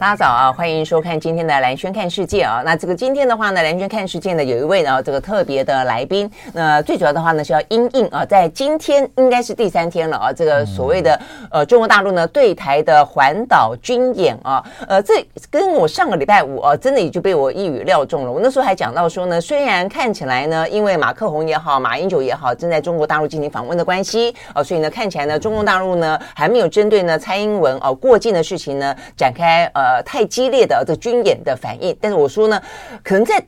[0.00, 2.62] 大家早啊，欢迎收看今天的蓝轩看世界啊。
[2.64, 6.28] 那这个今天的话呢，蓝轩看世界呢有一位呢这个特别的来宾。
[6.54, 18.32] 那最主要的话呢是要因应啊，在今天应该是第三天了啊，这个所谓的呃中国大陆呢对台的环岛军演啊，呃这跟我上个礼拜五啊真的也就被我一语料中了。
[18.32, 29.89] 我那时候还讲到说呢，虽然看起来呢，因为马克宏也好，马英九也好，正在中国大陆进行访问的关系啊，所以呢看起来呢，中国大陆呢还没有针对呢蔡英文哦过境的事情呢展开呃。
[29.90, 32.62] 呃，太激烈的这军演的反应，但是我说呢，
[33.02, 33.44] 可能在。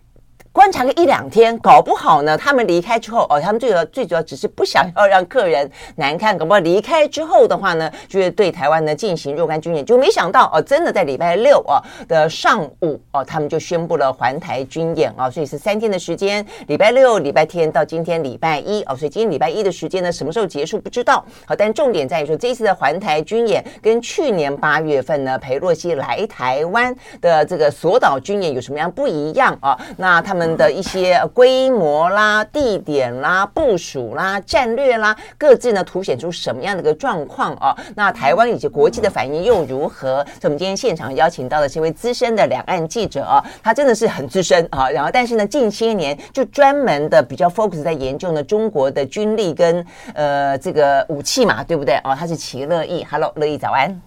[0.52, 29.78] 观察个一两天，搞不好呢，他们离开之后，哦，他们最主要最主要只是不想要让客人难看，搞不好离开之后的话呢，就是对台湾呢进行若干军演，就没想到哦，真的在礼拜六啊的上午哦，他们就宣布了环台军演啊，所以是三天的时间，礼拜六、礼拜天到今天礼拜一哦，所以今天礼拜一的时间呢，什么时候结束不知道，好，但重点在于说这一次的环台军演跟去年八月份呢，裴洛西来台湾的这个索岛军演有什么样不一样啊？
[29.96, 30.41] 那他们。
[30.42, 37.76] 们的一些规模啦、地点啦、部署啦、战略啦，各自呢凸显出什么样的一个状况啊？
[37.94, 40.24] 那台湾以及国际的反应又如何？
[40.40, 44.90] 所以我们今天现场邀请到的是一位资深的两岸记者啊，他真的是很资深啊。
[44.90, 52.16] 然后，但是呢，近些年就专门的比较 focus 在研究呢中国的军力跟呃这个武器嘛，对不对啊？
[52.16, 54.00] 他是齐乐意，Hello，乐意早安。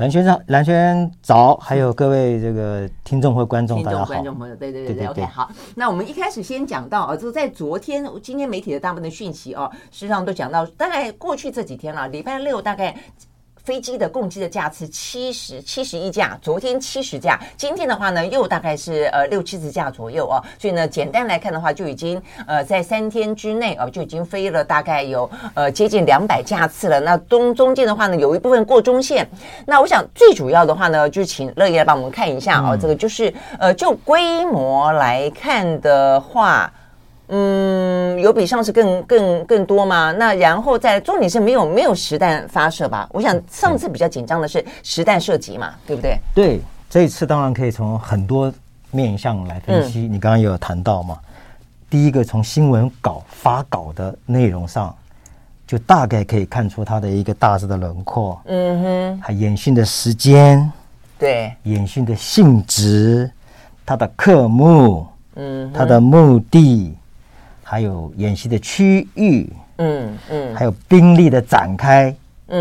[0.00, 4.06] 兰萱早，兰萱早，还有各位这个听众或观众，大家好。
[4.06, 5.50] 观众朋友，对对对对，OK，好。
[5.74, 12.96] 那我们一开始先讲到啊，就在昨天，今天媒体的大部分的讯息哦，实际上都讲到，大概过去这几天了，礼拜六大概。
[13.64, 26.98] 飞机的共机的架次七十七十一架，昨天七十架，今天的话呢又大概是呃六七十架左右哦，所以呢简单来看的话，就已经呃在三天之内哦就已经飞了大概有呃接近两百架次了。
[27.00, 29.28] 那中中间的话呢有一部分过中线，
[29.66, 36.72] 那我想最主要的话呢就请乐意来帮我们看一下哦，这个就是呃就规模来看的话。
[37.32, 40.10] 嗯，有比上次更更更多吗？
[40.10, 43.08] 那然后在重点是没有没有实弹发射吧？
[43.12, 46.18] 我想上次比较紧张的是实弹射击嘛，对不对？
[46.34, 48.52] 对，这一次当然可以从很多
[48.90, 50.00] 面向来分析。
[50.00, 51.16] 嗯、你刚刚也有谈到嘛，
[51.88, 54.92] 第一个从新闻稿发稿的内容上，
[55.68, 58.40] 就大概可以看出它的一个大致的轮廓。
[58.46, 60.68] 嗯哼，还演训的时间，
[61.16, 63.30] 对，演训的性质，
[63.86, 66.96] 它的科目，嗯，它的目的。
[67.70, 69.48] 还有演习的区域，
[69.78, 72.12] 嗯嗯，还有兵力的展开，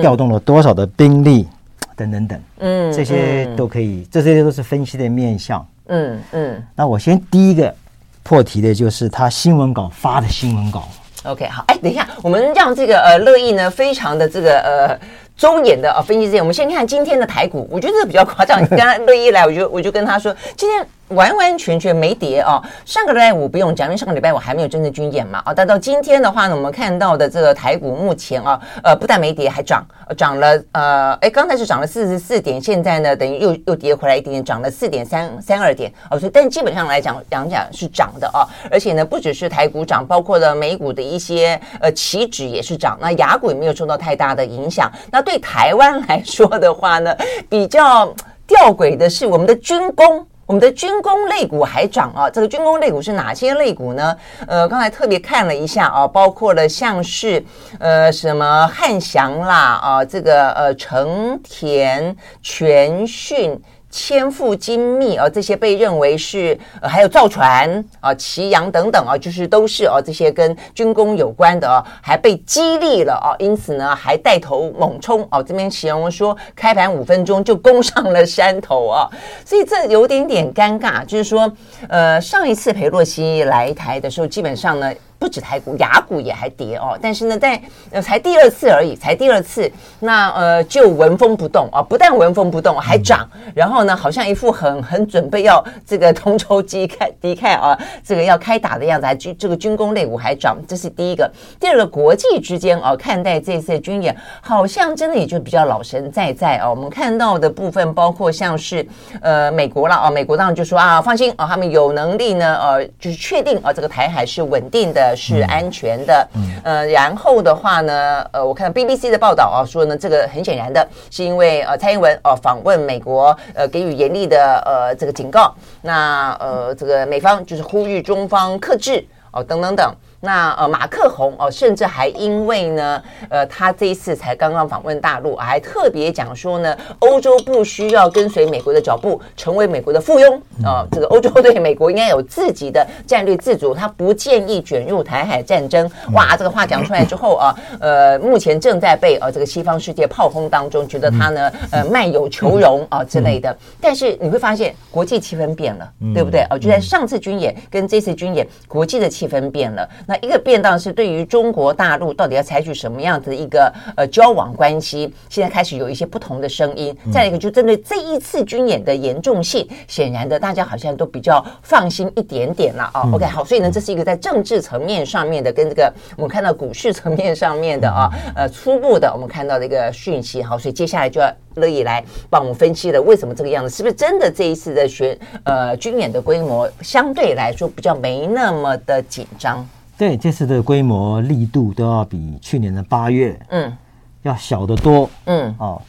[0.02, 1.47] 调动了多少的兵力，
[1.96, 6.64] 等等等，嗯，这些都可以，这些都是分析的面向，嗯嗯。
[6.75, 7.74] 那我先第一个
[8.22, 10.88] 破题的就是他新闻稿发的新闻稿。
[11.24, 18.64] OK，好，哎，等一下，我们让这个呃乐意呢，非常的这个呃周延的啊分析这些，我们先看今天的台股，我觉得这个比较夸张。
[18.68, 20.86] 刚才 乐意来，我就我就跟他说，今天。
[21.09, 22.62] 完完全全没跌哦。
[22.86, 25.53] 上个礼拜五不用讲，因为上个礼拜五还没有真正军演嘛啊。
[25.53, 29.86] 但到今天的话呢，我们看到的这个台股目前啊，呃，不但没跌，还涨，
[30.18, 36.19] 涨了呃，哎，刚才是涨了四十四点，现在呢，等于又又跌回来一点点，涨了四点三三二点哦。
[36.19, 38.48] 所以，但基本上来讲，讲讲是涨的啊。
[38.69, 42.98] 而且呢，不只是台股涨，包括了美股的一些呃期指也是涨。
[43.02, 44.92] 那雅股也没有受到太大的影响。
[45.12, 47.16] 那对台湾来说的话呢，
[47.50, 48.14] 比较
[48.46, 50.25] 吊诡的是我们的军工。
[50.50, 52.28] 我们的军工类股还涨啊！
[52.28, 54.18] 这个军工类股是哪些类股呢？
[54.48, 57.46] 呃，刚才特别看了一下啊，包括了像是
[57.78, 63.62] 呃什么汉翔啦啊，这个呃成田全讯。
[63.90, 75.42] 千富精密啊，这些被认为是呃，还有造船啊、奇阳等等啊，就是都是啊，这些跟军工有关的啊，还被激励了啊，因此呢，还带头猛冲啊。
[75.42, 79.10] 这边形容说，开盘五分钟就攻上了山头啊，
[79.44, 81.52] 所以这有点点尴尬，就是说，
[81.88, 84.94] 呃，上一次裴洛西来台的时候，基本上呢。
[85.19, 86.98] 不止台股，雅股也还跌哦。
[87.01, 87.62] 但是呢，在
[87.92, 89.69] 呃才第二次而已，才第二次，
[90.00, 93.30] 那呃就纹风不动啊，不但纹风不动，还涨。
[93.54, 101.30] 然后呢，好像一副很很准备要这个同仇敌忾敌忾啊， 这个要开打的样子，还军这个军工类股还涨，这是第一个。
[101.60, 106.69] 第二个，国际之间啊，看待这次军演，好像真的也就比较老神在在啊。
[106.69, 108.88] 我们看到的部分，包括像是
[109.22, 115.09] 呃美国了啊，美国当然就说啊，放心啊，他们有能力呢，呃，就是确定啊，这个台海是稳定的。
[115.10, 116.28] 的，是安全的。
[116.36, 129.94] 嗯，呃，然后的话呢，呃，我看 BBC 的报道啊，说呢，这个很显然的是因为呃，蔡英文哦访问美国，呃，给予严厉的呃这个警告，那呃这个美方就是呼吁中方克制哦，等等等。
[130.21, 140.88] 那呃，马克宏哦，甚至还因为呢，呃，他这一次才刚刚访问大陆，还特别讲说呢，欧洲不需要跟随美国的脚步，成为美国的附庸啊、呃。
[140.92, 145.89] 这个欧洲对美国应该有自己的战略自主，他不建议卷入台海战争。
[146.12, 153.56] 哇，这个话讲出来之后啊，呃，目前正在被呃这个西方世界炮轰当中，觉得他呢呃卖友求荣啊之类的。
[153.80, 156.45] 但是你会发现，国际气氛变了，对不对？
[156.50, 159.89] 哦，就在上次军演跟这次军演，国际的气氛变了。
[160.10, 166.98] 那一个变当是对于中国大陆到底要采取什么样子的一个呃交往关系，现在开始有一些不同的声音。
[167.14, 173.08] 再一个，就针对这一次军演的严重性，显然的大家好像都比较放心一点点了啊。
[173.14, 180.42] OK，好，所以呢，这是一个在政治层面上面的，跟这个我们看到股市层面上面的啊，呃，初步的我们看到的一个讯息。
[180.42, 183.70] 好，所以接下来就要乐意来帮我们分析了，为什么这个样子？
[183.70, 189.64] 是不是真的这一次的学呃军演的规模相对来说比较没那么的紧张？
[190.00, 193.78] 对，这次的规模力度都要比去年的八月，嗯，
[194.22, 195.81] 要小得多，嗯，哦，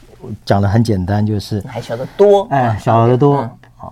[0.43, 3.37] 讲的很简单，就是还小得多，哎，小得多，
[3.79, 3.89] 哦，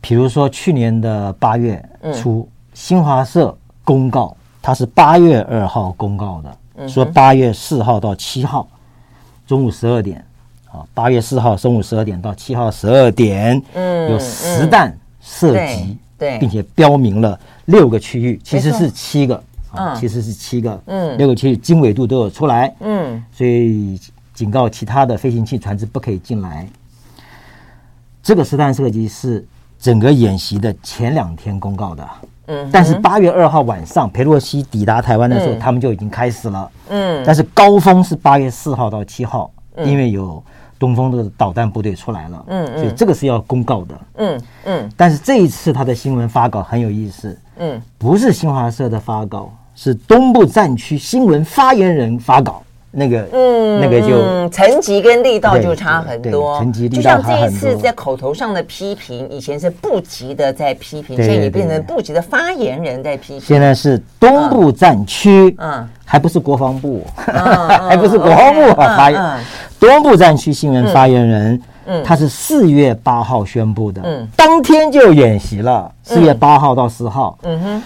[0.00, 1.80] 比如说去年的八月
[2.12, 8.66] 初，新华社公告，它是八月二号公告的，说八月四号到七号
[9.46, 10.26] 中午十二点，
[10.72, 15.96] 啊，八月四号中午十二点到七号十二点，嗯，有实弹射击。
[16.18, 24.00] 对，并且标明了六个区域，其实是七个，啊，其实是七个，嗯，六个区域经纬度都有出来，嗯，所以
[24.32, 26.66] 警告其他的飞行器船只不可以进来。
[28.22, 29.44] 这个实弹射击是
[29.78, 32.08] 整个演习的前两天公告的，
[32.46, 39.50] 嗯，但是八月二号晚上佩洛西抵达台湾的时候，他们就已经开始了，嗯，但是高峰是八月四号到七号，
[39.84, 40.42] 因为有。
[40.84, 44.90] 东风的导弹部队出来了，嗯，所以这个是要公告的，嗯嗯。
[44.98, 52.62] 但是这一次他的新闻发稿很有意思，嗯，不是新华社的发稿，是东部战区新闻发言人发稿，
[52.94, 56.96] 那个，嗯，那个就层级跟力道就差很多，层级力。
[56.96, 63.40] 就像这一次在口头上的批评，以前是部级的在批评，现在也变成部级的发言人在批评。
[63.40, 69.20] 现在是东部战区，嗯，还不是国防部， 还不是国防部发言。
[69.80, 77.82] 东部战区新闻发言人，嗯，他是四月八号宣布的，嗯，当天就演习了，四月八号到十号，嗯哼，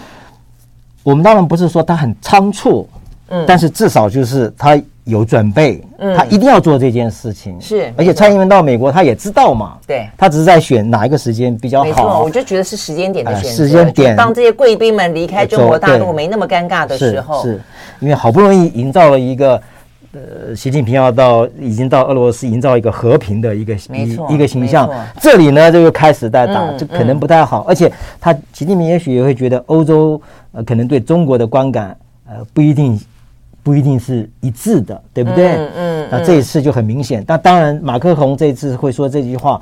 [1.03, 2.89] 我们当然不是说他很仓促，
[3.31, 17.61] 嗯，但是至少就是他有准备，嗯，他一定要做这件事情，是，而且蔡英文到美国他也知道嘛，对，他只是在选哪一个时间比较好，没错，我就觉得是时间点的选择，时间点，当这些贵宾们离开中国大陆没那么尴尬的时候，是。
[18.01, 19.61] 因为好不容易营造了一个。
[20.13, 24.89] 呃，习近平要到，已经到俄罗斯营造一个和平的一个一一个形象。
[25.21, 27.67] 这里呢，就又开始在打，就可能不太好。
[27.69, 30.19] 而且他习近平也许也会觉得欧洲
[30.53, 31.95] 呃可能对中国的观感
[32.27, 32.99] 呃不一定
[33.63, 35.57] 不一定是一致的，对不对？
[35.57, 36.09] 嗯嗯。
[36.11, 37.23] 那这一次就很明显。
[37.27, 39.61] 但当然，马克宏这次会说这句话，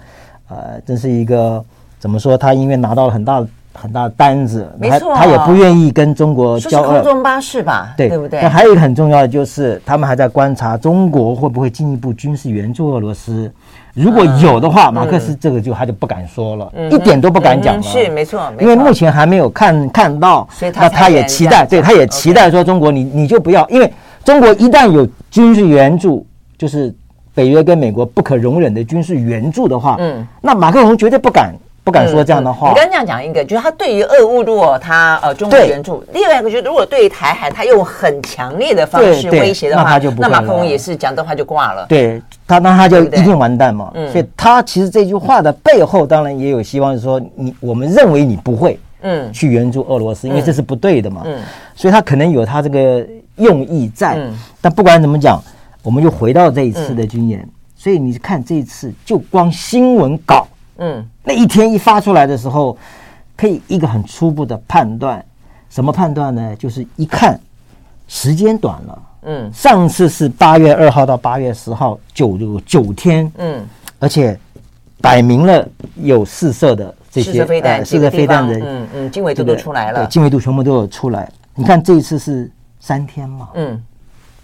[0.49, 1.65] 呃，真是一个
[1.99, 2.37] 怎么说？
[2.37, 3.47] 他因为拿到了很大。
[3.79, 7.03] 很大的单子，没错，他也不愿意跟中国交恶。
[7.03, 8.41] 空中巴士吧，对，对不对？
[8.41, 13.53] 那还有一个很重要的就是，他们还在观察中国会不会进一步军事援助俄罗斯。
[13.97, 17.83] 如果有的话，马克思这个就他就不敢说了，一点都不敢讲了。
[17.83, 23.91] 是没错，因为目前还没有看看到，那他也期待，对，他也期待说中国你你就不要，因为
[24.23, 26.27] 中国一旦有军事援助，
[26.59, 26.95] 就是
[27.35, 31.55] 北约跟美国不可容忍的军事援助的话，嗯，那马克龙绝对不敢。
[31.87, 32.71] 不敢说这样的话。
[32.71, 41.87] 嗯、你刚刚这样讲一个，就是他对于俄乌，如果他呃中国援助；另外一个就是，如果对于台海，他用很强烈的方式威胁的话，那他就不那马克龙也是讲的话就挂了。
[41.89, 43.93] 对他，那他就一定完蛋嘛。
[43.95, 51.23] 嗯、所以他其实这句话的背后，当然也有希望是说，你我们认为你不会嗯去援助俄罗斯，嗯、因为这是不对的嘛。
[51.25, 51.39] 嗯，
[51.77, 54.17] 所以他可能有他这个用意在。
[54.17, 55.41] 嗯、但不管怎么讲，
[55.85, 57.39] 我们就回到这一次的军演。
[57.43, 60.49] 嗯、所以你看这一次，就光新闻稿。
[60.79, 62.77] 嗯，那一天一发出来的时候，
[63.37, 65.25] 可以一个很初步的判断，
[65.71, 66.55] 什么判断呢？
[66.57, 67.39] 就是一看
[68.09, 73.67] 时间短了，嗯，上次是八月二号到八月十号，九九天，嗯，
[73.99, 74.39] 而且
[75.01, 75.67] 摆明了
[75.97, 81.31] 有试射的这些飞弹，试射飞弹的，嗯嗯，经纬度都出来了，对，经纬度全部都有出来。
[81.55, 83.83] 你看这一次是三天嘛，嗯，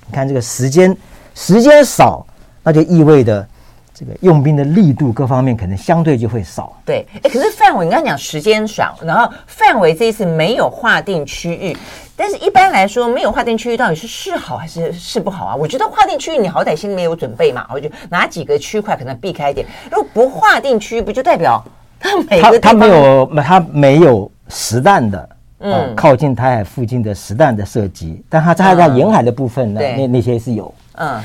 [0.07, 0.97] 你看这个时间
[1.35, 2.27] 时间少，
[2.63, 3.47] 那就意味着。
[3.95, 6.75] 这个用兵的力度各方面可能相对就会少。
[6.85, 11.77] 对，哎，可是范围，你刚刚讲时间少，然后范围这一次没有划定区域，
[12.17, 15.55] 但是一般来说没有划定区域，到底是是好还是是不好啊？
[15.55, 19.67] 我觉得划定区域，你好歹心里面有准备嘛，我觉得哪几个区块可能避开一点。
[19.91, 21.63] 如果不划定区域，不就代表
[22.01, 31.21] 他每个它没有他没有实弹的，嗯、呃，靠近台海附近的实弹的射击，但它在在沿海的部分呢，嗯、那那些是有，嗯。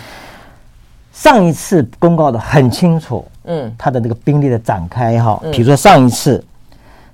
[1.18, 6.42] 上一次公告的很清楚，嗯，他的那个兵力的展开哈，比如说上一次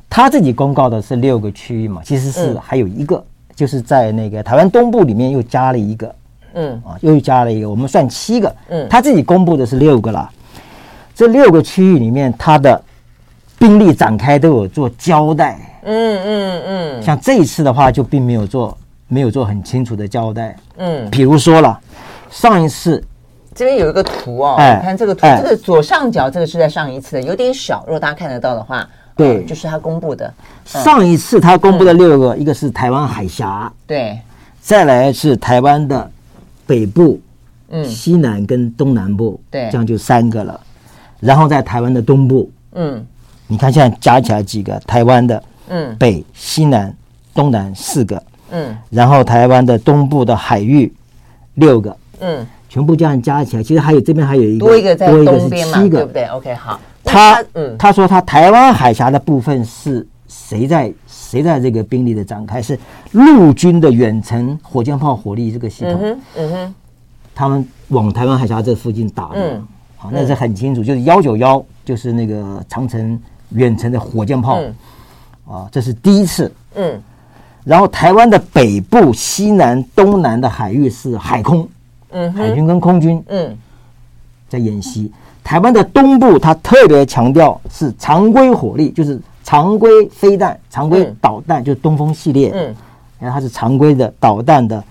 [0.10, 3.24] 他自己公告的是六个区域嘛，其实是还有一个，
[3.56, 6.16] 就是在那个台湾东部里面又加了一个，
[6.56, 6.74] 嗯。
[6.86, 10.30] 啊，又加了一个，我们算七个，嗯，他自己公布的是六个了，
[11.16, 12.80] 这六个区域里面，他的
[13.58, 21.80] 兵力展开都有做交代，嗯嗯嗯，像这一次的话就并没有做，没有做很清楚的交代，嗯，比如说了
[22.30, 23.02] 上一次。
[23.56, 27.84] 这边有一个图哦，你看这个图，这个左上角这个是在上一次的，有点小。
[27.86, 30.34] 如果大家看得到的话，对，就是他公布的。
[30.66, 34.20] 上一次他公布的六个，一个是台湾海峡，对，
[34.60, 36.10] 再来是台湾的
[36.66, 37.22] 北部、
[37.70, 40.60] 嗯，西南跟东南部，对，这样就三个了。
[41.20, 43.06] 然后在台湾的东部，嗯，
[43.48, 44.80] 你看现在加起来几个？
[44.88, 46.94] 台湾的，嗯，北、西南、
[47.34, 50.92] 东南四个，嗯，然后台湾的东部的海域
[51.54, 52.46] 六个，嗯。
[52.74, 56.80] 全部这样加起来，其实还有这边还有一个多一个在东边嘛，对不对？OK，好。
[57.04, 62.60] 他嗯，他说他台湾海峡的部分是谁在谁在这个兵力的展开？
[62.60, 62.76] 是
[63.12, 65.94] 陆军的远程火箭炮火力这个系统。
[65.94, 66.76] 嗯哼，嗯哼，
[67.36, 69.36] 他们往台湾海峡这附近打的。
[69.36, 73.20] 嗯，好，那是很清楚，就是幺九幺，就是那个长城
[73.52, 74.60] 远程的火箭炮。
[74.60, 74.76] 嗯，
[75.46, 76.52] 啊，这是第一次。
[76.74, 77.00] 嗯，
[77.64, 81.70] 然后台湾的北部、西南、东南的海域是海空。
[82.14, 83.58] 嗯，海军跟空军嗯，
[84.48, 85.12] 在演习。
[85.44, 92.52] 台湾的东部，它特别强调是常规火力，就是常规飞弹、常规导弹，就是东风系列。
[92.54, 92.74] 嗯，
[93.20, 94.82] 然后它是常规的导弹的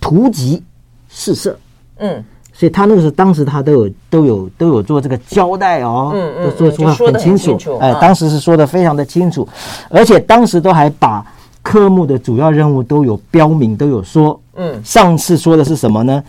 [0.00, 0.62] 突击
[1.08, 1.56] 试射。
[1.98, 7.56] 嗯，所以他那个时候当时他都有都有都有做这个交代哦，嗯嗯，都说说很清楚。
[7.78, 9.46] 哎，当时是说的非常的清楚，
[9.90, 11.24] 而且当时都还把
[11.62, 14.40] 科目的主要任务都有标明，都有说。
[14.56, 16.22] 嗯，上次说的是什么呢？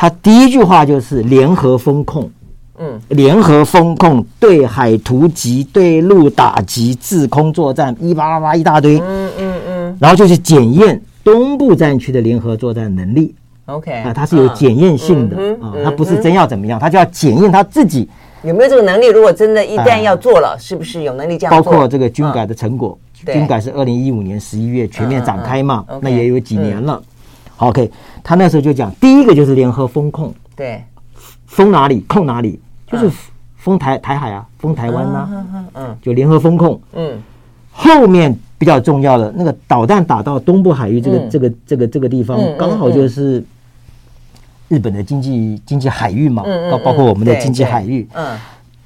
[0.00, 2.30] 他第一句话就是联合风控，
[2.78, 13.34] 嗯，联合风控，对海突击、对陆打击、制空作战，一八八八一大堆，嗯嗯嗯，然后就是检验东部战区的联合作战能力。
[13.66, 18.08] OK，啊，它是有检验性的啊，它不是真要怎么样，它就要检验他自己。
[18.42, 19.08] 有没有这个能力。
[19.08, 21.54] 如果真的一旦要做了，是不是有能力这样？
[21.54, 27.02] 包括这个军改的成果，军改是二零一五年十一月全面展开嘛，那也有几年了。
[27.60, 27.90] OK，
[28.22, 30.82] 他那时候就讲，第一个就是联合封控，对，
[31.46, 33.10] 封哪里控哪里，就是
[33.56, 37.22] 封台台海啊，封台湾呐，嗯，就联合封控，嗯，
[37.70, 43.44] 后面比较重要的那个导弹打到东部海域这个这个这个这个地方，刚好就是
[44.68, 48.38] 日本的经济经济海域嘛，包包括我们的经济海域，嗯。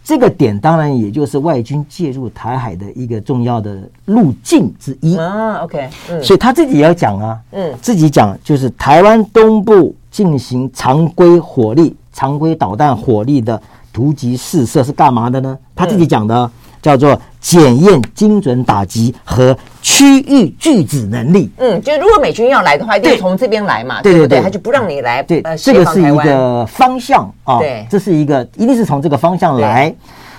[0.05, 5.65] 这个点当然也就是外军介入台海的一个重要的路径之一啊。
[5.65, 13.61] OK，嗯，所以他自己也要讲啊，嗯，自己讲就是台湾东部进行常规火力、常规导弹火力的
[13.93, 15.59] 突击试射是干嘛的呢？
[15.75, 16.51] 他自己讲的。
[16.85, 21.51] 叫做检验精准打击和区域拒止能力。
[21.57, 24.03] 嗯，就如果美军要来的话，一定从这边来嘛。
[24.03, 25.23] 对对对，他就不让你来。
[25.23, 27.59] 对，这个是一个方向啊。
[27.59, 29.95] 对，这是一个一定是从这个方向来。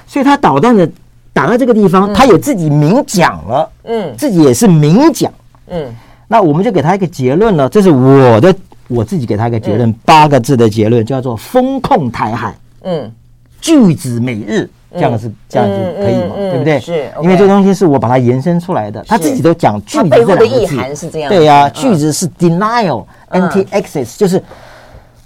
[0.05, 0.87] 所以他导弹的
[1.33, 3.67] 打到这个地方，他也自己明讲了。
[3.85, 5.33] 嗯，自己也是明讲。
[5.69, 5.91] 嗯，
[6.27, 7.67] 那我们就给他一个结论了。
[7.67, 8.53] 这是我的
[8.87, 12.55] 我自己给他一个结论，八个字的结论叫做“风控台海”。
[12.85, 13.11] 嗯，
[13.59, 14.69] 拒止美日。
[14.95, 16.35] 这样是这样就可以嘛？
[16.37, 16.79] 对不对？
[16.79, 20.37] 是，因为这东西是我把它延伸出来的，他自己都讲句子这两个字。
[20.37, 21.29] 的意涵是这样。
[21.29, 24.41] 对呀，句子是 denial，anti-access，就是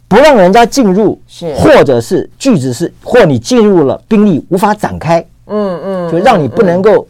[0.08, 7.08] 不让人家进入，是，或者是句子是或你进入了兵力无法展开，嗯嗯，就让你不能够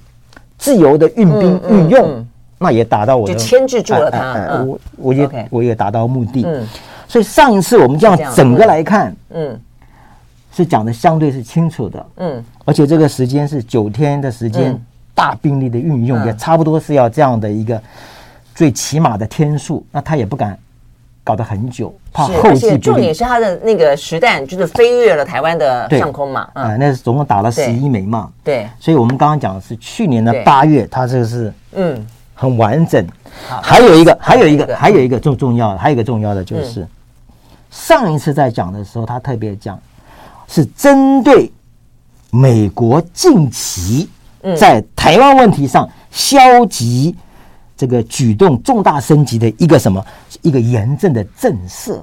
[0.58, 2.25] 自由的运兵运用，
[2.58, 4.63] 那也达到我的就牵制住了他。
[4.66, 6.44] 我我也我也达到目的。
[6.46, 6.68] 嗯，
[7.08, 9.60] 所以上一次我们这样整个来看，嗯。
[10.51, 14.79] 是讲的相对是清楚的，嗯，而且这个时间是九天的时间，
[15.13, 17.82] 大兵力的运用也差不多是要这样的一个
[18.53, 20.58] 最起码的天数，那他也不敢
[21.24, 22.77] 搞得很久，怕后继。
[22.77, 32.08] 重点是他的那个实弹就是飞越了台湾的上空嘛，啊，那是总共打了十一枚嘛，对，所以我们刚刚讲的是去年的八月，他这个是嗯。
[32.41, 33.06] 很完整。
[33.62, 36.88] 还有一个，还有一个，还有一个重重要的，还有一个重要的就是
[37.70, 39.77] 上一次在讲的时候，他特别讲。
[40.50, 41.50] 是针对
[42.32, 44.10] 美国近期
[44.58, 47.15] 在台湾问题上消极
[47.77, 50.03] 这个举动重大升级的一个什么
[50.41, 52.01] 一个严正的震慑，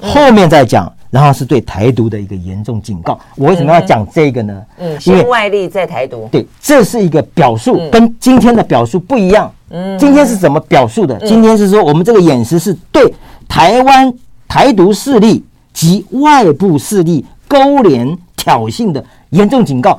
[0.00, 0.90] 后面再讲。
[1.10, 3.18] 然后是对台独的一个严重警告。
[3.34, 4.62] 我为什么要讲这个呢？
[4.76, 6.28] 嗯，因为外力在台独。
[6.30, 9.50] 对，这是一个表述，跟今天的表述不一样。
[9.70, 11.18] 嗯，今天是怎么表述的？
[11.26, 13.10] 今天是说我们这个演习是对
[13.48, 14.12] 台湾
[14.46, 19.98] 台独势力及外部势力勾连挑衅的严重警告。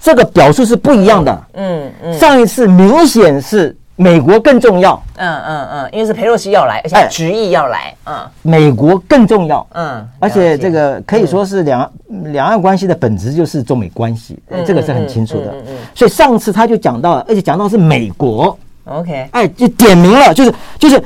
[0.00, 1.44] 这个表述是不一样的。
[1.54, 3.76] 嗯嗯，上一次明显是。
[4.00, 11.92] 美国更重要，嗯嗯嗯，因为是佩洛西要来，而且执意要来，嗯，美国更重要，嗯，而且这个可以说是两
[12.26, 15.52] 两岸关系的本质就是中美关系，这个是很清楚的，
[15.96, 21.02] 所以上次他就讲到了，而且讲到是美国，OK，哎，就点名了，就是就是。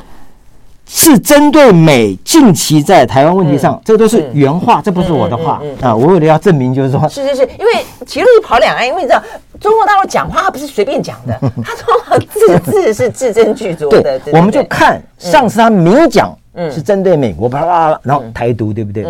[0.95, 5.93] 是针对美近期在台湾问题上，这都是原话，这不是我的话啊！
[5.93, 9.19] 我为了要证明，就是说，是是是，因为齐乐一跑两岸，因为你知道
[9.59, 14.19] 中国大陆讲话，他不是随便讲的，他说字字是字斟句酌的。
[14.19, 16.31] 对，我们就看上次他明讲
[16.71, 19.03] 是针对美国，啪啦啦，然后台独，对不对？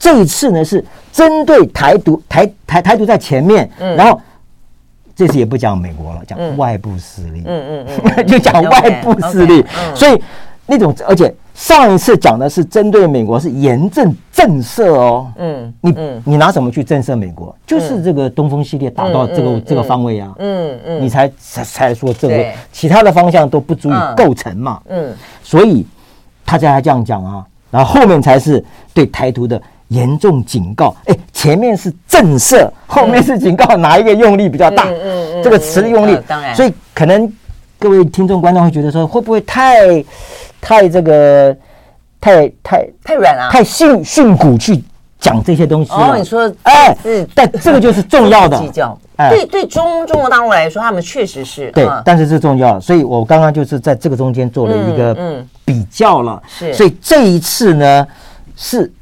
[0.00, 4.20] 这一次呢是针对台独，台台台独在前面，然后
[5.14, 10.20] 这次也不讲美国了，讲外部势力，嗯嗯嗯，就讲外部势力，所以。
[10.70, 15.92] 那种，而且上一次讲的是针对美国是严正震慑哦，嗯，你
[16.24, 17.52] 你拿什么去震慑美国？
[17.66, 25.12] 就是这个东风系列打到这个这个方位啊，嗯嗯，你才才才说这个，其他的方向都不足以构成嘛，嗯，
[25.42, 25.84] 所以
[26.46, 34.84] 他才还这样讲啊，然后后面才是对台独的严重警告，哎，前面是震慑，后面是警告，哪一个用力比较大？
[34.84, 37.28] 嗯嗯，这个词的用力，当然，所以可能
[37.76, 40.04] 各位听众观众会觉得说，会不会太？
[40.60, 41.56] 太这个，
[42.20, 44.82] 太太太软了，太训训詁去
[45.18, 48.58] 讲这些东西哦，你说哎，是，但这个就是重要的。
[48.58, 48.98] 计较，
[49.30, 56.42] 对对中中国大陆来说，他们确实是对，但是是重要，所以我刚刚就是在这个中间做了一个比较了。
[56.46, 58.06] 是，所以这一次呢，
[58.56, 58.92] 是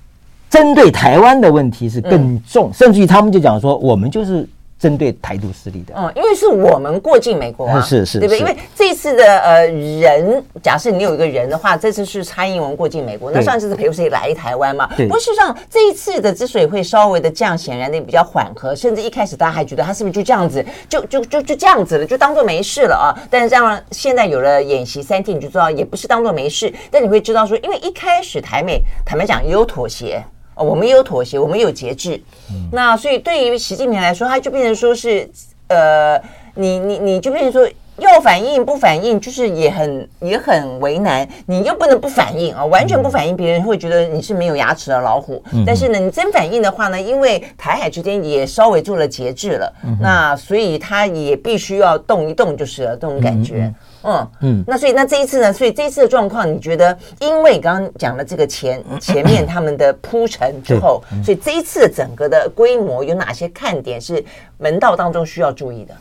[0.48, 4.48] 针对台湾的问题是更重，甚至于他们就讲说，我们就是。
[4.78, 8.38] 针对台独势力的，嗯，因为是我们过境美国啊，是是，对不对？
[8.38, 14.88] 因为这一次的呃人，假设你有一个人的话，这次是蔡英文过境美国，那上一次是裴洛西来台湾嘛？
[14.96, 15.06] 对。
[15.06, 23.10] 不过事实上，这一次的之所以会稍微的降，显然的比较缓和，甚至一开始大家还觉得他是不是就这样子，就就就就这样子了，就当做没事了啊？
[23.28, 30.22] 但是这样现在有了演习三天，你就知道也不是当做没事，但你会知道说，因为一开始台美坦白讲也有妥协。
[30.58, 35.28] 我们有妥协，我们有节制，嗯、那所以对于习近平来说，他就变成说是，
[35.68, 36.20] 呃，
[36.54, 45.42] 你你你就变成说要反应不反应，就是也很也很为难，你又不能不反应啊，完全不反应，别人会觉得你是没有牙齿的老虎。
[45.52, 53.62] 嗯、但是呢，你真反应的话呢，因为台海之间也稍微做了节制了，嗯、那所以他也必须要动一动，就是了这种感觉。
[53.62, 55.52] 嗯嗯嗯，那所以那这一次呢？
[55.52, 64.24] 所以这一次的状况，你觉得，因为刚刚讲了这个前 前面他们的铺陈之后，所以这一次的整个的规模有哪些看点是
[64.56, 65.94] 门道当中需要注意的？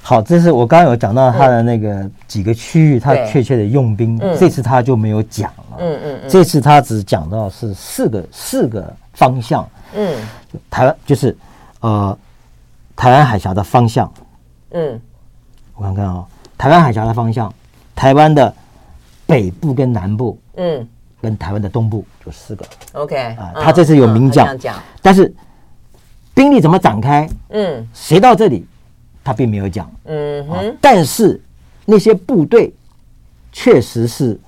[0.00, 5.76] 好，这是我刚刚有讲到他的那个几个区域，他确切的用兵，这次他就没有讲了。
[5.78, 9.68] 嗯嗯，这次他只讲到是四个四个方向。
[9.94, 10.16] 嗯，
[10.70, 11.36] 台湾就是
[11.80, 12.16] 呃，
[12.94, 14.10] 台湾海峡的方向。
[14.70, 15.00] 嗯，
[15.74, 16.24] 我看看啊。
[16.58, 17.52] 台湾海峡的方向，
[17.94, 18.52] 台湾的
[19.26, 20.88] 北部跟南部，嗯，
[21.20, 22.64] 跟台湾的东部就四个。
[22.92, 24.56] OK 啊，他这次有明讲，
[25.02, 25.32] 但是
[26.32, 27.28] 兵力怎么展开？
[27.50, 28.66] 嗯，谁到这里，
[29.22, 29.90] 他并没有讲。
[30.04, 31.40] 嗯哼，但是
[31.84, 32.72] 那些部队
[33.52, 34.38] 确实是，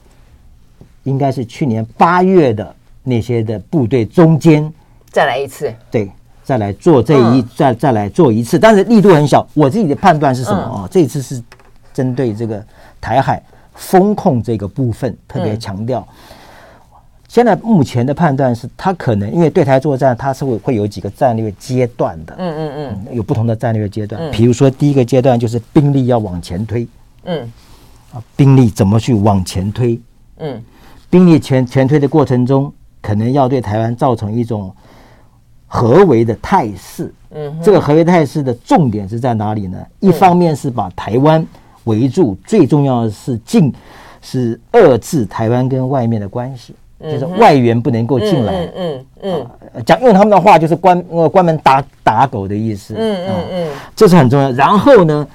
[1.02, 4.72] 应该是去年八月的那些的部队中间
[5.10, 5.74] 再来一次。
[5.90, 6.10] 对，
[6.42, 9.46] 再来做这一再再来做一次，但是力度很小。
[9.52, 10.88] 我自己的判断是什么啊？
[10.90, 11.42] 这一次是。
[11.98, 12.64] 针对这个
[13.00, 13.42] 台海
[13.74, 16.06] 封控这个部分，特别强调。
[17.26, 22.36] 现在目前的判断是，他可能因为对台作战，他是会会有几个战略阶段的。
[22.38, 24.30] 嗯嗯嗯，有不同的战略阶段。
[24.30, 26.86] 比如说，第一个阶段就是兵力要往前推。
[27.24, 27.52] 嗯，
[28.12, 30.00] 啊，兵力怎么去往前推？
[30.36, 30.62] 嗯，
[31.10, 34.72] 兵力前前推的过程中，可能要对台湾造成一种
[35.66, 37.12] 合围的态势。
[37.32, 39.78] 嗯，这个合围态势的重点是在哪里呢？
[40.00, 41.44] 一方面是把台湾
[41.88, 43.72] 围住，最重要的是进，
[44.22, 48.52] 是遏制台湾跟外面的关系，就是外援不能够进来。
[48.76, 52.94] 嗯嗯嗯，讲用他们的话就是关呃关门打打狗的意思。
[52.96, 54.50] 嗯嗯嗯，这是很重要。
[54.52, 55.26] 然后呢，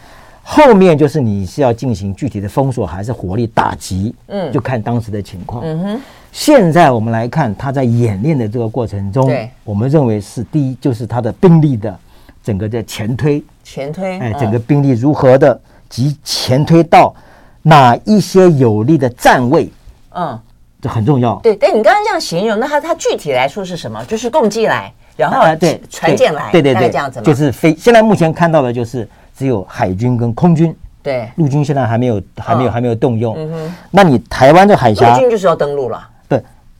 [0.41, 4.15] 后面就是你是要进行具体的封锁还是火力打击？
[4.27, 5.63] 嗯，就看当时的情况。
[5.65, 6.01] 嗯哼。
[6.31, 11.95] 现在我们来看他在演练的这个过程中，对，我们认为是第一，就是他的兵力的
[12.43, 15.61] 整个的前推，前推，哎，整个兵力如何的
[15.93, 17.13] 及前推到
[17.61, 19.71] 哪一些有利的站位，
[20.15, 20.39] 嗯，
[20.81, 21.35] 这很重要。
[21.43, 24.03] 对，但你刚刚这样形容，那它它具体来说是什么？
[24.05, 27.75] 就是共机来，然后对船舰来，对对对，这样子就是飞。
[27.75, 30.75] 现在目前看到的就是只有海军跟空军。
[31.03, 33.35] 对，陆军现在还没有，还没有，还没有动用。
[33.37, 36.09] 嗯哼，那你台湾的海峡，陆军就是要登陆了。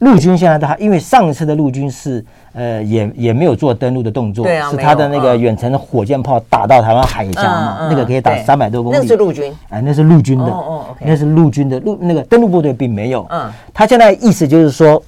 [0.04, 8.98] 对，陆军现在的，因为上一次的陆军是，呃，也也没有做登陆的动作，对啊，是他的那个远程的火箭炮打到台湾海峡嘛，那个可以打三百多公里。
[9.00, 13.26] 那是陆军，哎，那是陆军的，哦哦，那是陆军的陆那个登陆部队并没有。
[13.30, 15.02] 嗯，他现在意思就是说，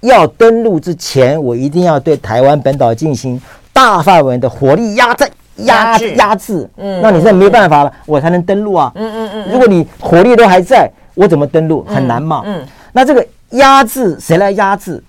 [0.00, 3.40] 要登陆之前，我一定要对台湾本岛进行
[3.72, 5.26] 大范围的火力压制。
[5.60, 9.46] 压制压制，嗯，那你现在没办法了，我才能登陆啊，嗯嗯嗯。
[9.50, 11.82] 如果你火力都还在，我怎么登陆？
[11.84, 12.62] 很难嘛，嗯。
[12.92, 15.02] 那这个压制谁来压制？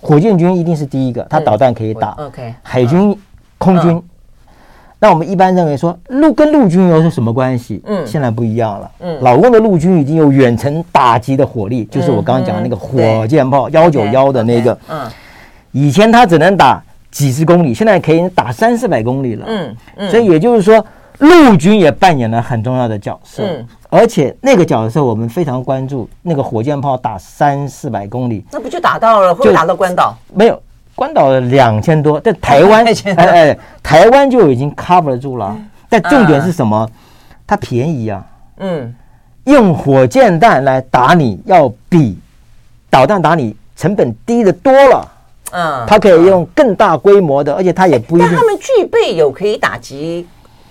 [0.00, 2.10] 火箭军一定是第一个，它导弹可以打。
[2.18, 2.54] OK。
[2.62, 3.18] 海军、
[3.58, 4.02] 空军，
[4.98, 7.82] 那我们一般认为说陆跟陆军又是什么关系？
[7.86, 8.90] 嗯，现在不一样了。
[9.00, 14.78] 嗯，老共的陆军已经有远程打击的火力，就是我刚刚讲的那个火箭炮幺九幺的那个。
[14.88, 15.10] 嗯，
[15.72, 16.82] 以前他只能打。
[17.08, 19.46] 几十公里，现在可以打三四百公里了。
[19.48, 20.84] 嗯嗯，所以也就是说，
[21.18, 23.42] 陆军也扮演了很重要的角色。
[23.42, 29.34] 嗯，而且那个角色我们非常关注，那个火箭炮打三四百公里，那不就打到了？
[29.34, 30.16] 会打到关岛？
[30.34, 30.62] 没有，
[30.94, 35.56] 关岛两千多，在台湾，哎哎，台湾就已经 cover 住了。
[35.88, 36.88] 但重点是什么？
[37.46, 38.24] 它便宜啊。
[38.58, 38.94] 嗯，
[39.44, 42.18] 用火箭弹来打你要比
[42.90, 45.12] 导弹打你成本低的多了。
[45.52, 48.28] 嗯，它可以用更大规模的，而且它也不一定。
[48.28, 50.26] 但他们具备有可以打击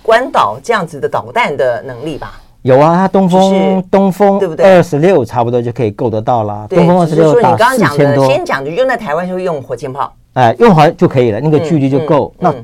[0.06, 2.40] 关岛这样子的导弹的能力吧？
[2.62, 4.64] 有啊，它东风东风对不对？
[4.64, 6.66] 二十六差不多就可以够得到了。
[6.70, 8.26] 东风二十六打四千多。
[8.26, 12.32] 先讲的用在台湾就会用火箭炮，哎，用好就可以了，那个距离就够。
[12.38, 12.54] 那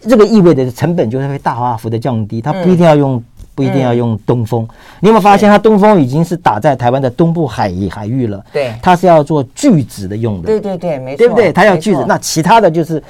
[0.00, 3.22] 这个意味着成本就会大大幅的降低，它不一定要用。
[3.54, 4.66] 不一定要用东风，
[5.00, 8.42] 你有没有发现，它东风已经是打在台湾的东部海海域了？
[8.50, 10.46] 对，它是要做拒止的用的。
[10.46, 11.52] 对对对，没错，对不对？
[11.52, 12.02] 它要拒止。
[12.08, 13.00] 那其他的就是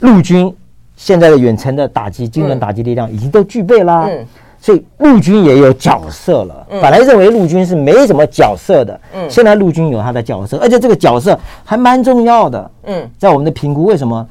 [0.00, 0.54] 陆军
[0.96, 4.06] 现在的远程的打击、精准打击力量已经都具备啦。
[4.08, 4.26] 嗯，
[4.58, 6.66] 所以陆军也有角色了。
[6.68, 12.70] 本来认为陆军是没什么角色的，嗯，现在陆军有他的角色，而且这个角色还蛮重要的。
[12.84, 14.26] 嗯，在我们的评估，为什么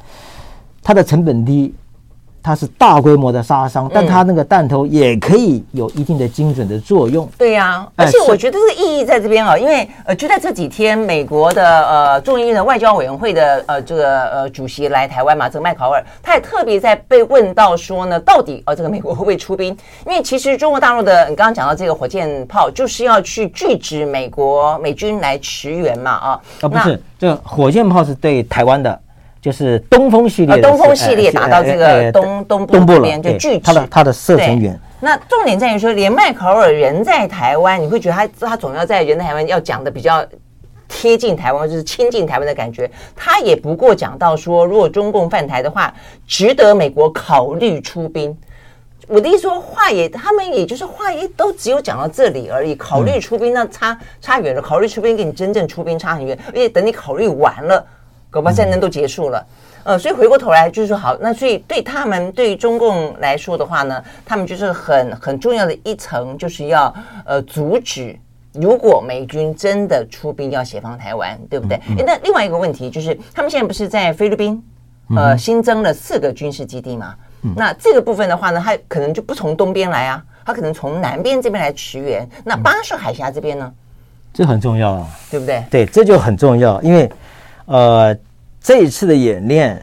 [0.83, 1.73] 它的成本低？
[2.45, 7.27] 它是大规模的杀伤，但它那个弹头也可以有一定的精准的作用。
[7.39, 19.75] 对呀，而且我觉得这个意义在这边啊，因为呃，就在这几天，美国的呃众议院的外交委员会的呃这个呃主席来台湾嘛，这个麦考尔，他也特别在被问到说呢，到底呃这个美国会不会出兵？
[20.05, 26.41] 因为其实中国大陆的你刚刚讲到这个火箭炮，就是要去拒止美国美军来驰援嘛啊？
[26.61, 28.99] 啊不是，这个火箭炮是对台湾的。
[29.45, 34.75] 就是东风系列，东风系列打到这个东东部这边就聚集它的它的射程远。
[34.99, 40.25] 那重点在于说，连麦考尔人在台湾，你会觉得他他总要在人在台湾要讲的比较
[40.87, 42.89] 贴近台湾，就是亲近台湾的感觉。
[43.15, 45.93] 他也不过讲到说，如果中共犯台的话，
[46.25, 48.35] 值得美国考虑出兵。
[49.07, 52.73] 我的意思说，话也他们也就是话也都只有讲到这里而已。
[52.73, 57.85] 考虑出兵那差差远了，考虑出兵跟你真正出兵差很远，而且等你考虑完了。
[58.35, 59.47] 搞不好战争都结束了，
[59.85, 66.93] 呃，所以回过头来就是说，好，那所以对他们对于中共来说的话呢，他们就是很很重要的一层，就是要
[67.25, 68.13] 呃阻止，
[68.51, 71.77] 如果美军真的出兵要协防台湾，对不对？
[71.87, 74.61] 嗯嗯、那另外一个问题就是，他们现在不是在菲律宾
[75.15, 77.15] 呃新增了四个军事基地吗？
[77.43, 82.27] 嗯、那这个部分的话呢，它可能就不从东边来啊，它可能从南边这边来驰援。
[82.43, 83.73] 那巴士海峡这边呢？
[84.33, 85.63] 这很重要啊，对不对？
[85.71, 87.09] 对，这就很重要，因为。
[87.67, 88.15] 呃，
[88.65, 89.79] 这一次的演练，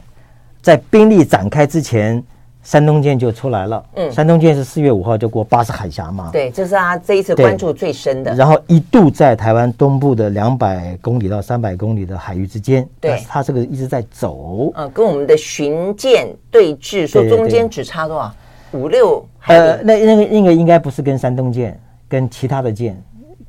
[0.61, 2.21] 在兵力展开之前，
[2.63, 3.85] 山东舰就出来了。
[3.95, 6.29] 嗯，山东舰是四月五号就过巴士海峡嘛。
[6.33, 8.35] 对，这是他这一次关注最深的。
[8.35, 12.85] 然后一度在台湾东部的两百公里到三百公里的海域之间。
[12.99, 14.69] 对，他这个一直在走。
[14.75, 18.35] 嗯，跟我们的巡舰对峙，说中间只差多少？
[18.73, 19.25] 五六。
[19.47, 23.01] 呃，那那个那个应该不是跟山东舰，跟其他的舰，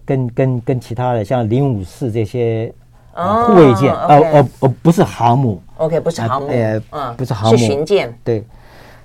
[0.04, 2.72] 跟跟跟其他的像零五四这些。
[3.14, 6.48] 护卫舰，哦哦哦，不是航母，OK，不是航母，
[6.90, 8.12] 呃，不是航母，是巡舰。
[8.24, 8.44] 对，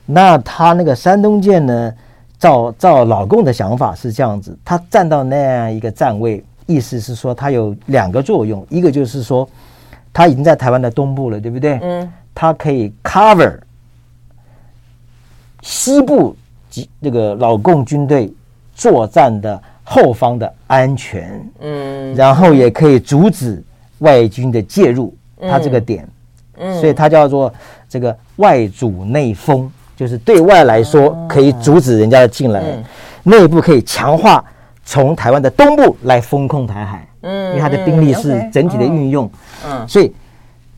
[0.05, 1.93] 那他那个山东舰呢？
[2.39, 9.45] 照照老共的想法是这样子，他站到那样一个站位，意思是说他有两个作用，一个就是说
[10.13, 11.77] 他已经在台湾的东部了，对不对？
[11.81, 13.59] 嗯，他可以 cover
[15.61, 16.33] 西部
[16.69, 18.33] 及那个老共军队
[18.73, 23.61] 作战的后方的安全，嗯，然后也可以阻止。
[23.99, 26.07] 外军的介入，它这个点，
[26.79, 27.53] 所以它叫做
[27.87, 32.63] 这个外阻内封，就是对外来说可以阻止人家的进来，
[33.23, 34.43] 内部可以强化
[34.83, 37.07] 从台湾的东部来封控台海。
[37.21, 39.29] 嗯，因为它的兵力是整体的运用，
[39.67, 40.13] 嗯，所以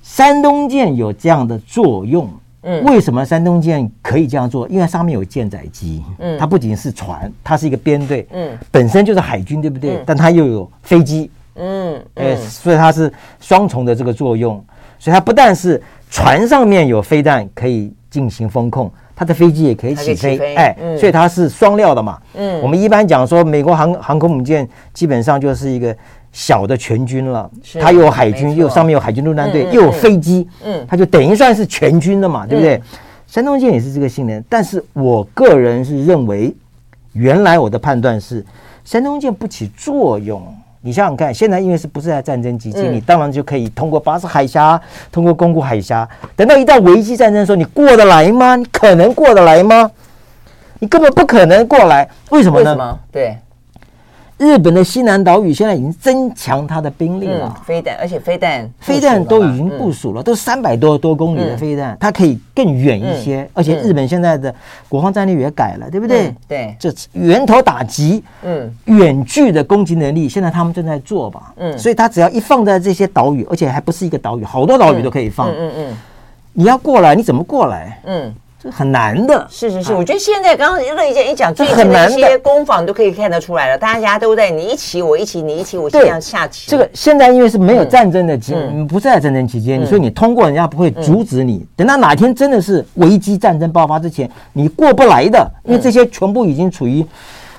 [0.01, 2.27] 山东舰有这样的作用。
[2.63, 4.67] 嗯，为什么山东舰可以这样做？
[4.67, 9.99] 因为上面有舰载机，嗯，它不仅是船，它是一个编队，嗯，本身就是海军，对不对？
[10.05, 14.63] 但它又有飞机，嗯，哎，所以它是双重的这个作用。
[14.99, 22.19] 所以它不但是船上面有飞弹可以进行风控，它的飞机也可以起飞，哎，所以它是双料的嘛。
[22.35, 25.95] 嗯，我们一般讲说，美国航航空母舰基本上就是一个。
[26.33, 32.81] 小的全军了，它有海军，又上面有海军陆战队，又有飞机，嗯，它就等于算是全军的嘛，对不对？
[33.27, 36.55] 山东舰也是这个性能，但是我个人是认为，
[37.11, 38.45] 原来我的判断是
[38.85, 40.41] 山东舰不起作用。
[40.83, 46.07] 你想想看，现在因为是不是在战争期间，你当然就可以通过巴士海峡，通过公古海峡。
[46.35, 48.55] 等到一旦危机战争的时候，你过得来吗？
[48.55, 49.91] 你可能过得来吗？
[50.79, 52.99] 你根本不可能过来，为什么呢？
[53.11, 53.37] 对。
[54.41, 63.47] 日本的西南岛屿现在已经增强它的兵力了，飞弹，而且飞弹，飞弹都已经部署了，都三百多多公里的飞弹，它可以更远一些。
[63.53, 64.53] 而且日本现在的
[64.89, 66.33] 国防战略也改了，对不对？
[66.47, 71.53] 对，这源头打击，嗯，远距的攻击能力，现在他们正在做吧？
[71.57, 75.51] 嗯，所以它只要一放在这些岛屿，而且还不是一个岛屿，好多岛屿都可以放。
[75.51, 75.97] 嗯嗯，
[76.53, 78.01] 你要过来，你怎么过来？
[78.05, 78.33] 嗯。
[78.61, 82.11] 这很难的，是是是，我觉得现在刚刚乐一姐一讲，最近的。
[82.11, 86.69] 一些攻防都可以看得出来了，大家都在你一起我一起，你一起我这样下棋。
[86.69, 88.53] 这个现在因为是没有战争的期，
[88.87, 91.65] 不是在战争期间，所以你通过人家不会阻止你。
[91.75, 97.03] 等到哪天真的是危机战争爆发之前，你过不来的，因为这些全部已经处于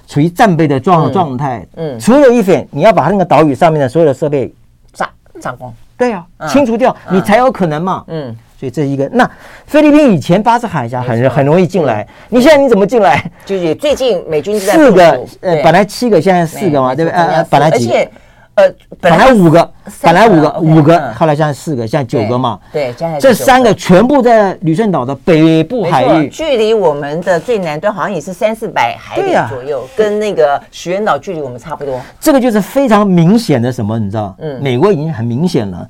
[0.06, 1.66] 处于战备的状状态。
[1.74, 4.54] 嗯，除了一点，你要把那个岛屿上面的所有的设备
[4.92, 5.10] 炸
[5.40, 8.04] 炸光，对呀，清除掉，你才有可能嘛。
[8.06, 8.36] 嗯。
[8.62, 9.28] 所以这一个，那
[9.66, 13.20] 菲律宾以前巴士海峡很很容易进来，你现在你怎么进来？
[13.44, 17.18] 就是最近美军四个，呃，本来七个，现在四个嘛，对不对？
[17.18, 18.08] 呃，本来几个？
[18.54, 19.68] 呃，本来五个，
[20.00, 22.56] 本来五个，五个，后来现在四个，现在九个嘛。
[22.72, 32.00] 对，这三个全部在旅顺岛的北部海域，距离我们的最南端好像也是三四百海里左右，跟那个石垣岛距离我们差不多。
[32.20, 34.32] 这个就是非常明显的什么，你知道？
[34.38, 35.88] 嗯，美国已经很明显了，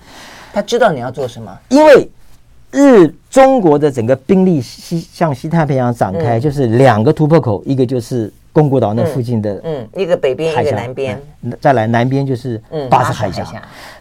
[0.55, 2.11] 他知道你要做什么，因为。
[2.73, 11.21] 日中国的整个兵力西向西太平洋展开，就是两个突破口，一个就是宫古岛那附近的，嗯，一个北边，一个南边，
[11.61, 13.45] 再来南边就是巴士海峡。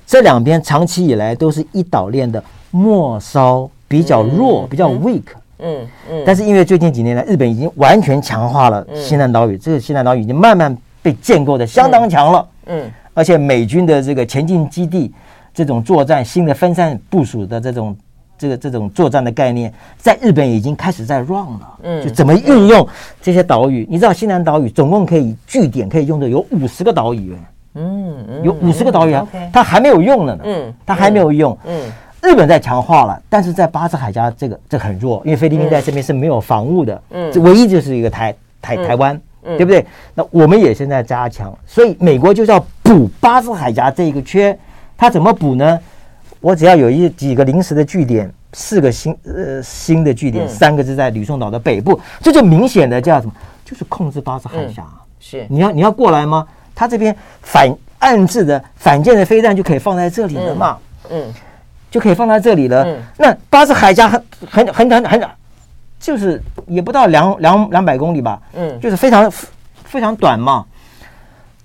[0.07, 5.23] 这两边长期以来都是一岛链的末梢比较弱，比较 weak。
[5.60, 6.23] 嗯嗯。
[6.25, 12.47] 但是因为最近几年来，日本已经完全强化了西南岛屿，这个西南岛屿已经慢慢被建构的相当强了。
[12.67, 12.89] 嗯。
[13.13, 15.12] 而且美军的这个前进基地，
[15.53, 17.93] 这种作战新的分散部署的这种。
[18.41, 21.77] 这个这种作战的概念，在日本已经开始在 run 了。
[21.84, 22.88] 嗯，就怎么运用
[23.21, 23.86] 这些岛屿？
[23.88, 27.38] 你知道西南岛屿总共可以据点可以用的有五十个岛屿。
[27.75, 30.43] 嗯，有五十个岛屿啊，它还没有用了呢。
[30.43, 31.56] 嗯，它还没有用。
[31.65, 31.80] 嗯，
[32.23, 36.99] 日本在强化了，但是在巴士海峡这个这很弱，因为菲律宾在这边是没有防务的。
[37.12, 39.86] 嗯，这唯一就是一个台台台湾，对不对？
[40.15, 44.58] 那我们也现在加强，所以美国就是要补巴士海峡这一个缺，
[44.97, 45.80] 它怎么补呢？
[46.41, 53.34] 我只要有一几个临时的据点，四个新呃新的据点，三个是在吕宋岛的北部，这就明显的叫什么？
[53.63, 54.84] 就是控制巴士海峡。
[55.19, 56.45] 是你要你要过来吗？
[56.73, 60.77] 他这边反暗制的反舰的飞弹就可以放在这里了嘛？
[61.12, 61.32] 嗯，
[61.91, 62.97] 就可以放在这里了。
[63.17, 65.30] 那巴士海峡很很很很很，
[65.99, 68.41] 就是也不到两两两百公里吧？
[68.54, 69.32] 嗯，就是非常
[69.84, 70.65] 非常短嘛。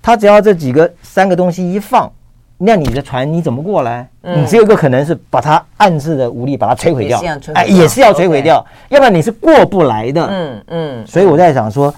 [0.03, 2.09] 他只要这几个三个东西一放。
[2.57, 4.07] 那你的船你怎么过来？
[4.21, 7.21] 你只有一个可能是把它暗自的武力把它摧毁掉，
[7.53, 10.27] 哎，也是要摧毁掉，要不然你是过不来的。
[10.27, 11.07] 嗯嗯。
[11.07, 11.93] 所以我在想说，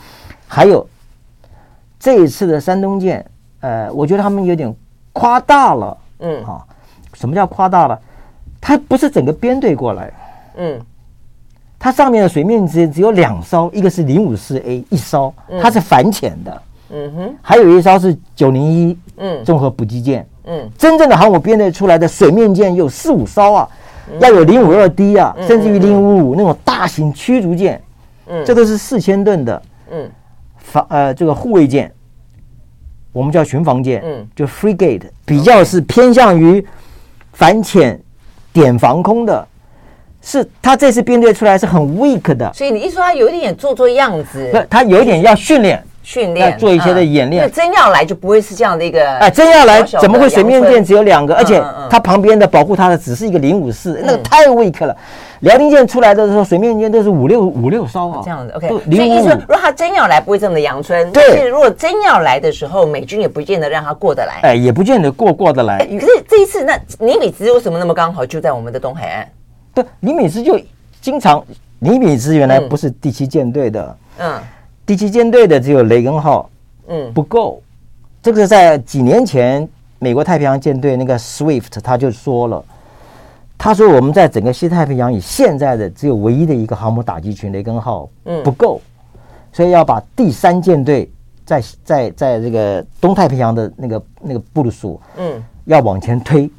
[0.47, 0.85] 还有
[1.99, 3.25] 这一次的山东舰，
[3.61, 4.73] 呃，我觉得他们有点
[5.13, 5.97] 夸大了。
[6.19, 6.43] 嗯。
[6.43, 6.67] 好，
[7.13, 7.99] 什么叫夸大了？
[8.59, 10.11] 它不是整个编队过来。
[10.57, 10.79] 嗯。
[11.79, 16.61] 它上面的水面只只有两艘，一个是零五四 A 一艘，它是反潜的。
[16.91, 17.35] 嗯哼。
[17.41, 20.25] 还有一艘是九零一，嗯，综合补给舰。
[20.45, 23.69] 嗯，真正的航母编队出来的水面舰有四五艘啊，
[24.19, 27.79] 要有零五二 D 啊，甚至于零五五那种大型驱逐舰，
[28.25, 30.09] 嗯，这都是四千吨的，嗯，
[30.57, 31.91] 防呃这个护卫舰，
[33.11, 36.65] 我们叫巡防舰，嗯，就 frigate 比较是偏向于
[37.33, 37.99] 反潜
[38.51, 39.47] 点防空的，
[40.19, 45.83] 是他这次编队出来是很 weak 的，所以你一说他有一点做做样子，不，他有一点要训练。
[46.09, 47.43] 训练，做一些的演练。
[47.43, 51.35] 那真要来就不会是这样的一个，哎，真要来怎么会水面舰只有两个？
[51.35, 54.97] 而且它旁边的保护它的只是一个零五四，那个太 weak 了。
[55.41, 58.51] 辽宁舰出来的时候，水面舰都是五六五六艘啊，这样子。
[58.55, 61.11] OK，所以意思说，如果他真要来，不会这么的阳春。
[61.11, 64.39] 对，如果真要来的时候，美军也不见得让他过得来。
[64.41, 65.77] 哎，也不见得过过得来。
[65.77, 69.27] 可是这一次，那尼米兹为什么那么刚好就在我们的东海岸？
[69.75, 70.59] 对，尼米兹就
[70.99, 71.45] 经常，
[71.77, 74.33] 尼米兹原来不是第七舰队的，嗯，
[74.89, 76.49] 第七舰队的只有雷根号，
[76.87, 77.61] 嗯，不够。
[78.23, 82.65] 这个在几年前，美国太平洋舰队那个 Swift 他就说了。
[83.55, 88.81] 他说：“我们在整个西太平洋以现在的只有唯一的一个航母打击群雷根号，嗯，不够，
[89.53, 91.07] 所以要把第三舰队
[91.45, 96.49] 在在在这个东太平洋的那个那个部署，嗯，要往前推，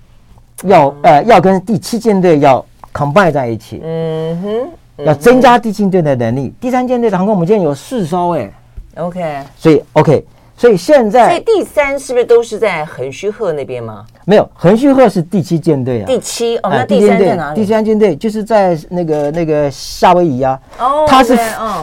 [0.63, 4.69] 要呃要跟第七舰队要 combine 在一起，嗯哼，
[5.05, 6.53] 要增加第七舰队的能力。
[6.61, 8.51] 第三舰队的航空母舰有四艘，哎
[8.97, 10.25] ，OK，所以 OK。”
[10.61, 14.05] 所以现在，所以第三是不是都是在横须贺那边吗？
[14.27, 16.05] 没有，横须贺是第七舰队啊。
[16.05, 17.59] 第七哦，那第三在哪里？
[17.59, 20.61] 第三舰队就是在那个那个夏威夷啊。
[20.79, 21.39] 哦，他是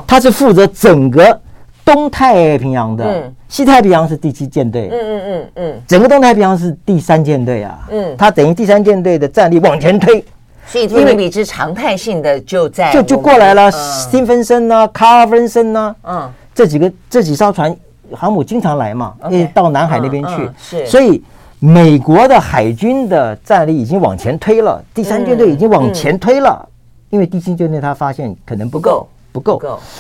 [0.05, 1.41] 它是负责整个
[1.83, 3.03] 东太平洋的。
[3.03, 4.89] 嗯，西太平洋是第七舰队。
[4.91, 7.79] 嗯嗯嗯嗯，整个东太平洋是第三舰队啊。
[7.89, 10.23] 嗯，他等于第三舰队的战力往前推。
[10.67, 17.75] 所以因为比之常态性的就在就就过来了，斯蒂芬森呐，卡尔文森呐，嗯，这几个这几艘船。
[18.15, 21.21] 航母经常来嘛，因为到南海那边去，是，所以
[21.59, 26.65] 美国的海军的战力已经往前推了，第三舰队已经往前推了，
[27.09, 29.59] 因为第七舰队他发现可能不够，不够，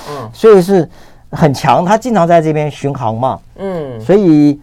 [0.09, 0.89] 嗯，所以是
[1.31, 4.57] 很强，他经常在这边巡航嘛，嗯，所以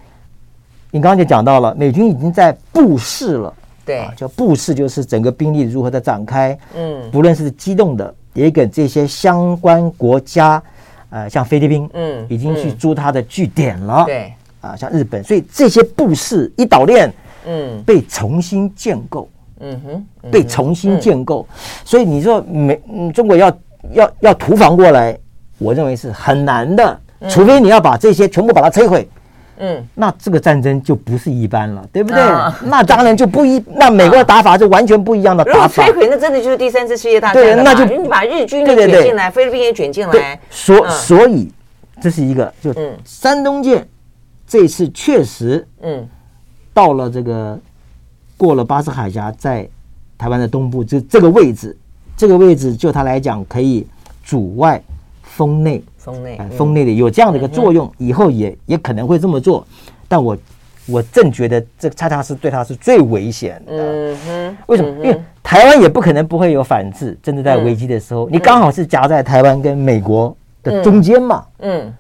[0.91, 3.53] 你刚刚就讲到了，美军已经在布势了，
[3.85, 10.63] 对，叫布势，就是整个兵力如何的展开，嗯，不论是机动的，也给这些相关国家。
[11.11, 14.05] 呃，像菲律宾，嗯，已经去租他的据点了。
[14.05, 17.13] 对，啊，像日本，所以这些布势一岛链，
[17.47, 19.29] 嗯，被重新建构，
[19.61, 21.47] 嗯哼，被重新建构。
[21.85, 23.59] 所以你说美，嗯，中国要
[23.93, 25.17] 要要屠防过来，
[25.59, 29.09] 我认为是很难的，除非你要把这些全部把它摧毁。
[29.59, 32.21] 嗯，那这个战争就不是一般了，对不对？
[32.21, 35.85] 啊、那当然就不一，那美国的打法就完全不一样的打法。
[35.85, 37.43] 摧毁，那真的就是第三次世界大战。
[37.43, 40.41] 对，那就你把日军也卷进来，菲律宾也卷进来。
[40.51, 41.53] 所、嗯、所以
[42.01, 43.87] 这是一个，就山东舰
[44.47, 46.07] 这次确实，嗯，
[46.73, 47.59] 到了这个
[48.37, 49.69] 过了巴士海峡，在
[50.19, 51.77] 台湾的东部，就这个位置，
[52.17, 53.87] 这个位置就它来讲可以
[54.25, 54.83] 阻外
[55.37, 55.83] 封内。
[55.97, 59.67] 封内，封内的有这样的一个作用，以后也也可能会这么做，
[60.07, 60.37] 但我
[60.87, 63.73] 我正觉得这恰恰是对他是最危险的。
[63.73, 64.91] 嗯哼，为什么？
[65.03, 71.43] 因为台湾也不可能不会有反制，真的在危机的时候，你刚好是夹在台湾跟美国的中间嘛。
[71.61, 71.91] 嗯，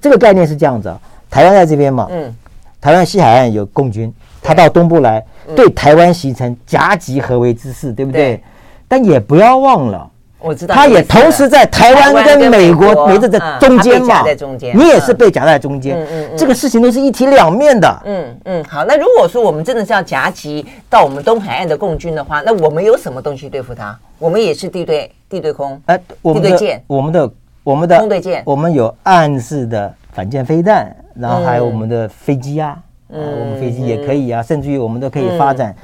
[0.00, 2.06] 这个概念是这样子啊，台湾在这边嘛。
[2.08, 2.32] 嗯，
[2.80, 5.20] 台湾西海岸有共军，他到东部来
[5.56, 8.40] 对台湾形成夹击合围之势，对不对？
[8.86, 10.08] 但也不要忘了。
[10.46, 15.98] 我知道，他也同时在台湾跟美国围着在中间嘛，在中间，你也是被夹在中间。
[15.98, 18.02] 嗯嗯，这个事情都是一体两面的。
[18.04, 23.98] 嗯嗯，好，那如果说我们真的是要夹击到我们东海岸的共军的话，那我们有什么东西对付他？
[24.20, 27.30] 我们也是地对地对空，哎，地对舰，我们的
[27.64, 32.78] 我们的空对舰，我们有暗示的反舰飞弹，然后还有我们的飞机啊，
[33.10, 35.74] 嗯，我们飞机也可以啊，甚至于我们都可以发展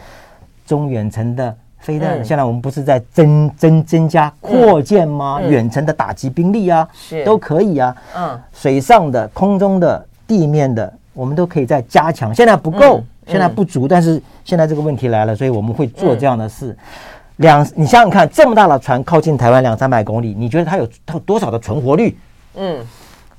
[0.64, 1.53] 中远程的。
[1.83, 5.42] 飞弹，现在我们不是在增增增加扩建吗？
[5.42, 7.95] 远程的打击兵力啊，是都可以啊。
[8.16, 12.33] 嗯，水上的、空中的、地面的，我们都可以再加强。
[12.33, 16.75] 现在不够，现在不足，但是现在这个问题来了，所以我们会做这样的事。
[17.38, 22.16] 两，你想想看，这么大的船靠近台湾两三百公里，你觉得它有它有多少的存活率？
[22.55, 22.79] 嗯，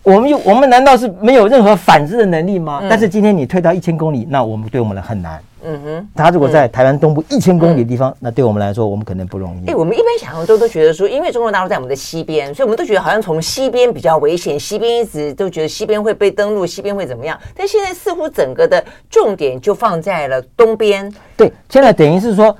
[0.03, 2.83] 我们有，我们难道是没有任何反制的能力吗？
[2.89, 5.41] 但是今天你退到一千公里，那我们对我们来很难。
[5.65, 9.71] 嗯哼，他如果在台湾东部一千公里的地方，嗯、那对我们来说，我们可能不容易。
[9.71, 17.39] 哎，我们一般想象中都觉得说，因为中国大陆在我们的西边，所以我们都觉得好像从西边比较危险，西边一直都觉得西边会被登陆，西边会怎么样？
[17.55, 21.09] 但现在似乎整个的重点就放在了东边。
[21.37, 22.53] 对，现在等于是说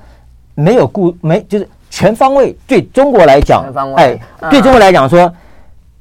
[0.54, 5.30] 没有顾没，就是全方位对中国来讲，全方位哎，嗯、对中国来讲说，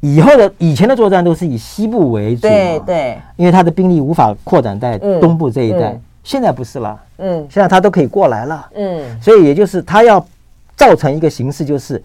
[0.04, 5.98] 以后的以前的作战都是以西部为主，对对，因为他的兵力无法扩展在东部这一带。
[6.26, 10.26] 现在不是了，嗯，现在他都可以过来了，嗯，所以也就是他要
[10.76, 12.02] 造成一个形式，就是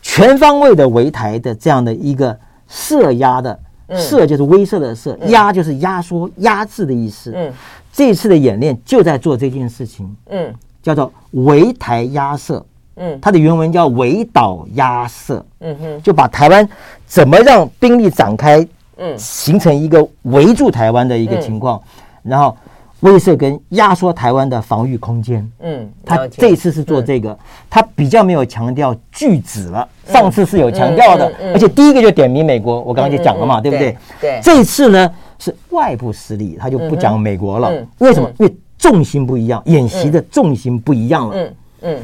[0.00, 2.36] 全方位的围台的这样的一个
[2.68, 3.58] 射压的，
[3.96, 7.52] 射就是威慑的射，压就是压缩压制的意思，嗯，
[7.92, 12.60] 这一次的演练就在做这件事情，嗯，叫做围台压慑，
[13.00, 16.68] 嗯，它的原文叫围岛压慑，嗯哼，就把台湾
[17.04, 18.64] 怎么让兵力展开。
[19.02, 21.80] 嗯，形成一个围住台湾的一个情况，
[22.22, 22.54] 嗯、然后
[23.00, 25.50] 威慑跟压缩台湾的防御空间。
[25.60, 27.34] 嗯，他这一次是做这个，
[27.70, 33.96] 他、嗯、比较没有强调拒止了，嗯、上次是有强调的，而且第一个就点名美国，我刚刚就讲了嘛，对不对？
[34.20, 38.30] 对，这次呢是外部势力，他就不讲美国了，嗯、为什么？
[38.38, 41.36] 因为重心不一样，演习的重心不一样了。
[41.36, 41.98] 嗯嗯。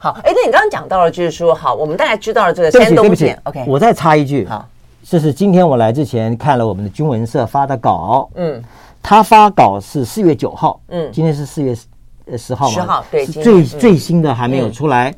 [0.00, 3.02] 好，哎，那你刚刚讲到了，就是说，好，我们大概知道了这个山东舰。
[3.02, 4.64] 对不起，OK，我再插一句，好，
[5.02, 8.62] 这是今天我来之前看了我们的军文社发的稿，嗯，
[9.02, 11.76] 他发稿是四月九号，嗯，今天是四月
[12.26, 15.12] 呃十号嘛，十号，对，最最新的还没有出来。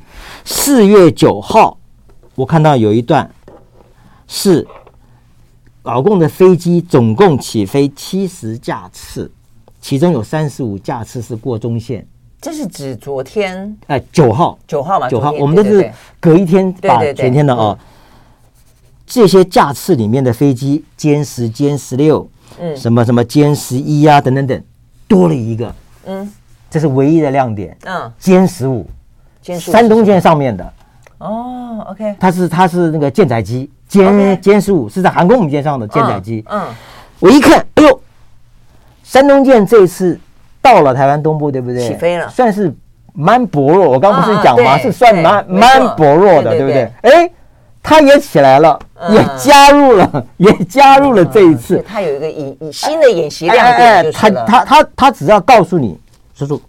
[0.46, 1.76] 四月九号，
[2.34, 3.30] 我看到有一段
[4.26, 4.66] 是
[5.82, 9.30] 老共的飞机总共起飞七十架次，
[9.78, 12.06] 其中有三十五架次是过中线。
[12.40, 17.78] 这是指昨天，哎，九号，九号嘛，九号，我们都是隔一天把前天的啊，
[19.06, 22.26] 这些架次里面的飞机，歼十、歼十六，
[22.58, 24.62] 嗯，什么什么歼十一啊，等等等，
[25.06, 25.74] 多了一个，
[26.06, 26.32] 嗯，
[26.70, 28.88] 这是唯一的亮点，嗯，歼十五，
[29.44, 30.72] 歼十五，山东舰上面的，
[31.18, 36.66] 哦，OK，它是它是那个舰载机，歼歼十五是在航空母舰上的舰载机，嗯，
[37.18, 38.00] 我一看，哎呦，
[39.02, 40.18] 山东舰这次。
[40.62, 41.88] 到了台湾东部，对不对？
[41.88, 42.72] 起飞了，算是
[43.12, 43.88] 蛮薄弱。
[43.88, 44.78] 我刚不是讲吗？
[44.78, 46.90] 是算蛮蛮薄弱的，对不对？
[47.02, 47.30] 哎，
[47.82, 51.82] 他也起来了，也加入了， 也加入了这一次。
[51.88, 55.98] 他有一个以以新的演习亮点，他他他他只要告诉你，
[56.34, 56.60] 叔叔，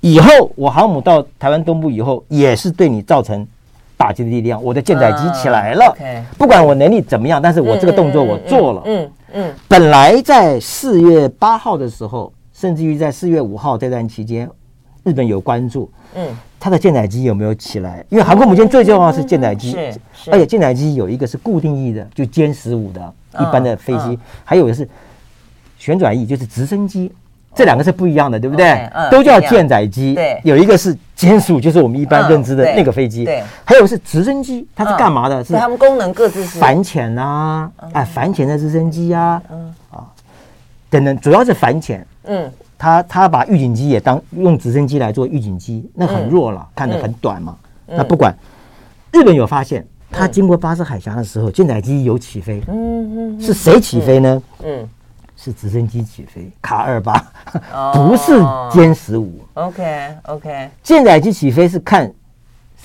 [0.00, 3.46] 以后我航母到台湾东部以后，也是对你造成
[3.98, 4.62] 打击的力量。
[4.64, 5.94] 我的舰载机起来了，
[6.38, 8.82] 不管我能力怎么样，但是我这个动作我做了。
[8.86, 12.32] 嗯嗯，本来在四月八号的时候。
[12.58, 14.48] 甚至于在四月五号这段期间，
[15.04, 16.26] 日本有关注，嗯，
[16.58, 18.02] 它的舰载机有没有起来？
[18.08, 19.72] 因为航空母舰最重要的是舰载机，
[20.14, 24.88] 是，而且舰载机有一个是固定翼的，就歼十五的一般的飞机，还有的是
[25.76, 27.12] 旋转翼，就是直升机，
[27.54, 28.90] 这两个是不一样的，对不对？
[29.10, 35.44] 都叫舰载机，对，有一个是歼十五，就是我们一般认知的那个飞机，对，还有是直升机，它是干嘛的？
[35.44, 36.58] 是它们功能各自是。
[36.58, 39.74] 反潜啊，哎，反潜的直升机呀，嗯。
[39.90, 40.06] 啊，
[40.88, 42.06] 等等，主要是反潜。
[42.26, 47.56] 嗯，他他把预警机也当用直升机来做预警机，那很弱了，看得很短嘛。
[47.86, 48.36] 那不管，
[49.12, 52.60] 日本有发现，他经过巴士海峡的时候，舰载机有起飞。
[52.68, 54.42] 嗯嗯，是谁起飞呢？
[54.64, 54.88] 嗯，
[55.36, 57.14] 是直升机起飞，卡二八，
[57.94, 58.32] 不是
[58.72, 59.40] 歼十五。
[59.54, 62.12] OK OK，舰载机起飞是看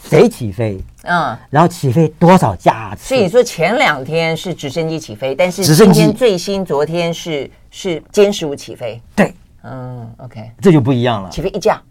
[0.07, 3.07] 谁起飞，嗯，然后起飞多少架次。
[3.07, 7.49] 所以说前两天是直升机起飞，但是今天最新昨天是。
[7.71, 11.29] 是歼十五起飞，对，嗯，OK，这就不一样了。
[11.29, 11.81] 起飞一架，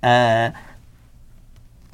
[0.00, 0.50] 呃，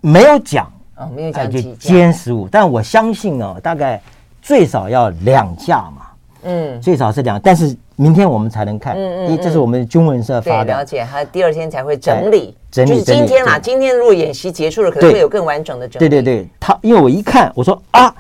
[0.03, 4.01] 没有讲，哦，没有讲就歼十五，但我相信哦，大概
[4.43, 6.07] 最少要两架嘛，
[6.43, 16.09] 嗯，最少是两，但是明天我们才能看，嗯嗯，这是我们军文社发的，了解，还第二天才会整理，整理，就是今天啦，今天如果演习结束了，可能会有更完整的整理。
[16.09, 18.15] 对对对，他因为我一看，我说啊，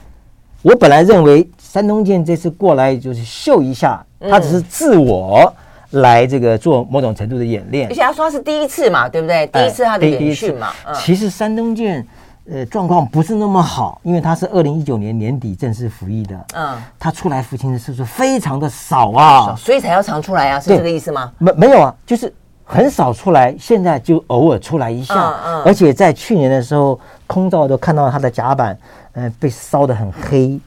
[0.62, 4.04] 我本来认为山东舰这次过来就是秀一下。
[4.28, 5.50] 他只是自我
[5.92, 9.46] 来这个做某种程度的演练，而且他说他是第一次嘛，对不对？
[9.46, 10.68] 第一次他的演训嘛。
[10.94, 12.06] 其实山东舰
[12.50, 21.32] 呃状况不是那么好，因为他是二零一九年年底正式服役的，嗯，他出来服勤的次数非常的少啊，所以才要常出来啊，是这个意思吗？
[21.38, 22.30] 没没有啊，就是
[22.62, 28.78] 很少出来，现在就偶尔出来一下，嗯，而且在去年的时候，空照都看到他的甲板，
[29.12, 30.58] 嗯，被烧得很黑，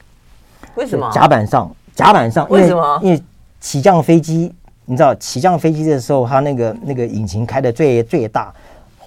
[0.74, 1.10] 为什么？
[1.10, 3.00] 甲板上，甲板上，为什么？
[3.02, 3.22] 因为
[3.60, 4.52] 起降飞机，
[4.84, 8.52] 你知道起降飞机的时候，它那个那个引擎开的最最大，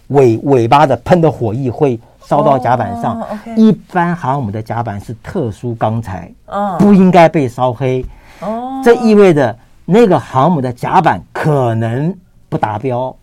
[0.07, 3.21] 尾尾巴的喷的火翼会烧到甲板上。
[3.21, 3.29] Oh.
[3.55, 6.79] 一般航母的甲板是特殊钢材，oh.
[6.79, 8.03] 不应该被烧黑。
[8.39, 8.83] Oh.
[8.83, 12.15] 这意味着那个航母的甲板可能
[12.49, 13.15] 不达标。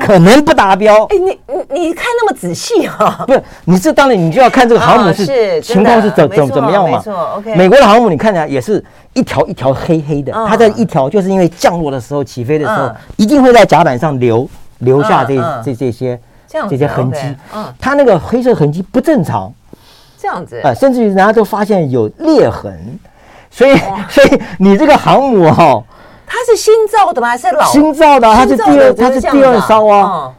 [0.00, 1.04] 可能不达标。
[1.06, 3.24] 哎，你你你看那么仔细啊？
[3.26, 6.98] 不是，你这当然你就要看这个航母是情况是怎怎怎么样嘛？
[6.98, 7.54] 没错，OK。
[7.56, 16.18] 美国的航母你看起来也是一条一条黑黑的，它在一条就是因为降落的时候起飞的时候，一定会在甲板上留留下这这这些
[16.68, 17.18] 这些痕迹。
[17.54, 19.52] 嗯，它那个黑色痕迹不正常。
[20.18, 20.60] 这样子。
[20.60, 22.98] 啊，甚至于人家都发现有裂痕，
[23.50, 23.76] 所以
[24.08, 25.82] 所以你这个航母哈。
[26.26, 27.28] 它是新造的吗？
[27.28, 28.34] 还是老新造的？
[28.34, 30.32] 它是第二，它是第二艘啊。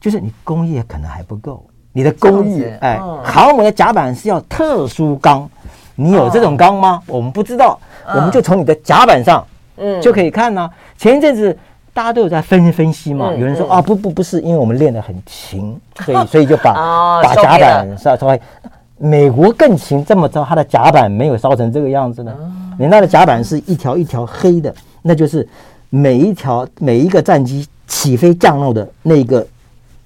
[0.00, 1.62] 就是你工艺可能还不够，
[1.92, 5.48] 你的工艺哎，航母的甲板是要特殊钢，
[5.94, 7.02] 你有这种钢吗？
[7.06, 7.78] 我们不知道，
[8.14, 9.46] 我们就从你的甲板上，
[9.76, 10.70] 嗯，就可以看呢。
[10.96, 11.56] 前一阵子
[11.92, 16.72] 大家都有在分分析嘛，有人说啊，不不不是，因为我们练得很勤，所以 所以就把
[17.22, 18.40] 把甲板稍稍微。
[19.02, 22.34] 美国更勤，这么着，它的甲板没有烧成这个样子呢？
[22.78, 25.46] 你那的甲板是一条一条黑的，那就是
[25.88, 29.46] 每一条每一个战机起飞降落的那个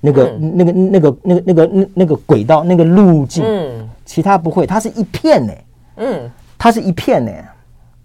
[0.00, 3.44] 那个、嗯、那个那个那个那个那那个轨道那个路径。
[3.44, 5.52] 嗯，其他不会，它是一片呢。
[5.96, 7.30] 嗯，它是一片呢。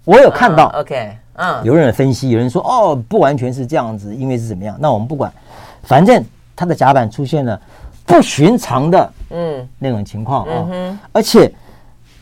[0.06, 0.70] 我有看到。
[0.70, 4.78] Uh, OK，嗯，有人分析，有人说哦，不完全是这样子，因为是怎么样？
[4.80, 5.32] 那我们不管，
[5.84, 6.24] 反正
[6.56, 7.60] 它的甲板出现了
[8.06, 11.52] 不寻常的嗯那种情况啊，而且。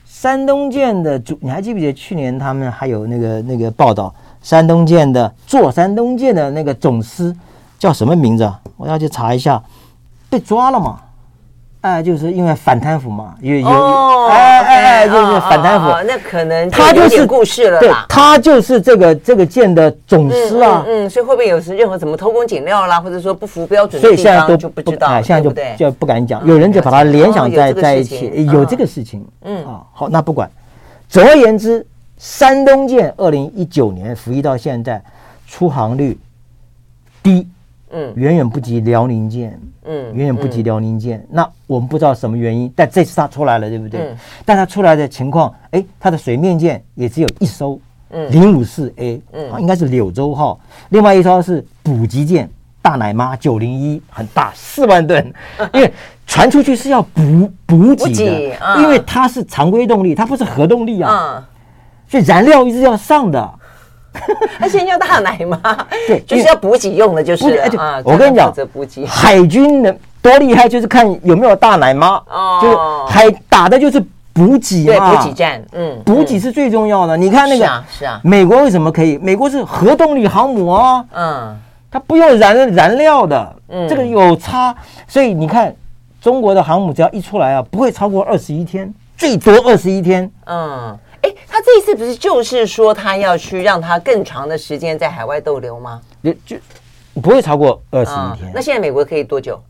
[0.09, 4.11] 山东舰的主，你还记不记得去年他们还有那个那个报道？
[4.47, 7.35] 山东舰的坐山东舰的那个总司
[7.77, 8.57] 叫什么名字啊？
[8.77, 9.61] 我要去查一下，
[10.29, 10.99] 被抓了嘛？
[11.81, 13.67] 哎，就是因为反贪腐嘛，有有，
[14.27, 29.65] 哎哎哎，就是反贪腐，那可能他就是故事了，对，他就是这个这个舰的总司啊，嗯，所以会不会有时任何什么偷工减料啦，或者说不符标准，所以现在都就不知道，现在就就不敢讲，有人就把它联想在在一起，有这个事情，嗯。
[29.65, 30.49] 啊，好，那不管，
[31.09, 31.85] 总而言之，
[32.17, 35.01] 山东舰二零一九年服役到现在，
[35.47, 36.17] 出航率
[37.21, 37.47] 低。
[37.89, 41.25] 嗯，远远不及辽宁舰，嗯，远远不及辽宁舰。
[41.29, 44.01] 那我们不知道什么原因，但这次它出来了，对不对？
[44.01, 50.59] 嗯，但它出来的情况，哎，它的水面舰也只有一艘，嗯，零五四 A，嗯，应该是柳州号。
[50.89, 52.49] 另外一艘是补给舰
[52.81, 55.33] 大奶妈九零一，很大，四万吨。
[55.73, 55.89] 因为
[56.25, 61.47] 传出去是要补补给的，因为它是常规动力，它不是核动力啊，
[62.07, 63.49] 所以燃料一直要上的。
[64.57, 65.57] 他现在叫大奶妈，
[66.07, 68.01] 对，就是要补给用的，就是啊。
[68.03, 72.59] 我跟你讲，补给海军的多厉害，就是看有没有大奶妈哦。
[72.59, 72.75] 就是
[73.07, 73.99] 海打的就是
[74.33, 77.15] 补给嘛，补给战，嗯，补给是最重要的。
[77.15, 79.19] 你看那个是啊，美国为什么可以？
[79.19, 81.55] 美国是核动力航母啊，嗯，
[81.91, 84.75] 它不用燃燃料的，嗯，这个有差。
[85.07, 85.75] 所以你看
[86.19, 90.97] 中国的航母只要一出来啊，不会超过二十一天，最多二十一天，嗯。
[91.67, 95.99] 这一次不是就是说他要去让他更长的时间在海外逗留吗？
[96.23, 96.55] 就就
[97.21, 98.49] 不会超过二十一天。
[98.55, 99.61] 那现在美国可以多久？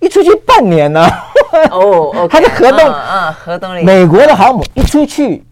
[0.00, 1.06] 一出去半年呢？
[1.70, 3.84] 哦，他的核动啊，核动力。
[3.84, 5.44] 美国的航母一出去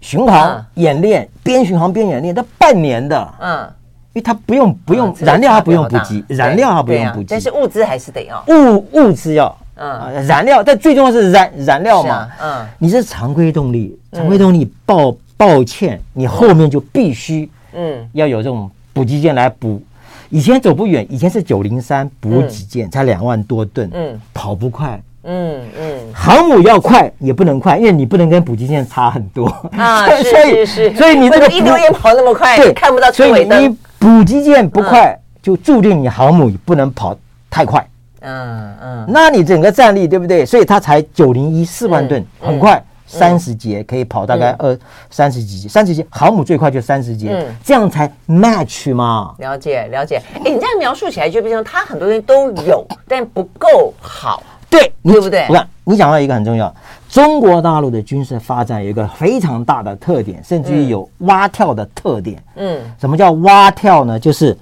[0.00, 3.34] 巡航演练，边巡航边演练，他半年的。
[3.38, 3.72] 嗯，
[4.14, 9.56] 因为它不用不用燃料，它不用补给，燃料它不用补给，但是物资还是得要物物资要。
[9.76, 12.28] 嗯，燃料，但最重要是燃燃料嘛。
[12.42, 19.82] 嗯，你是常规动力，常规动力，抱抱歉，你后面就必须，嗯，要有这种补给舰来补。
[20.30, 29.46] 以前走不远，以前是九零三补给舰，才两万多吨，嗯，跑不快，嗯嗯，航母要快也不能快，因为你不能跟补给舰差很多
[29.76, 30.06] 啊。
[30.24, 33.58] 所以是，所以你这个一溜烟跑那么快，对，看不到车尾灯。
[33.58, 37.16] 所以你补给舰不快，就注定你航母不能跑
[37.50, 37.86] 太快。
[38.28, 40.44] 嗯嗯，那你整个战力对不对？
[40.44, 44.76] 所以它才九零一四万吨，很快三十节可以跑大概二
[45.10, 49.32] 三十几节，三十节航母最快就三十节，这样才 match 嘛。
[49.38, 55.46] 了解了解，哎，你这样描述起来就变成它很多东西都有，但不够好，对对不对？
[55.48, 56.74] 我看你讲到一个很重要，
[57.08, 62.42] 中国大陆的军事发展有一个非常大的特点，甚至于有蛙跳的特点。
[62.56, 64.18] 嗯，什么叫蛙跳呢？
[64.18, 64.58] 就是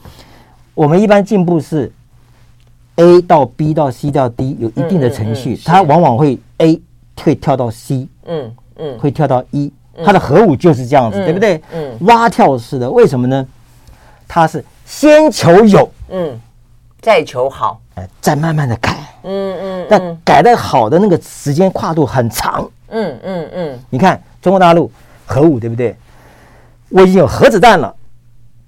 [0.75, 1.91] 我们一般进步是。
[2.97, 6.81] A 到 B 到 C 到 D 有一定的程序，它往往会 A
[7.17, 9.73] 会跳到 C，嗯嗯，会跳到 E，
[10.05, 11.61] 它的核武就是这样子，对不对？
[11.73, 13.47] 嗯，蛙跳式的，为什么呢？
[14.29, 16.41] 它是先求有，嗯，
[17.01, 23.79] 再求好，哎，再慢慢的改，嗯嗯，但改的好的那个时间跨度很长，嗯嗯嗯。
[23.91, 24.91] 你看中国大陆
[25.27, 25.97] 核武对不对？
[26.91, 27.95] 我已经有核子弹了，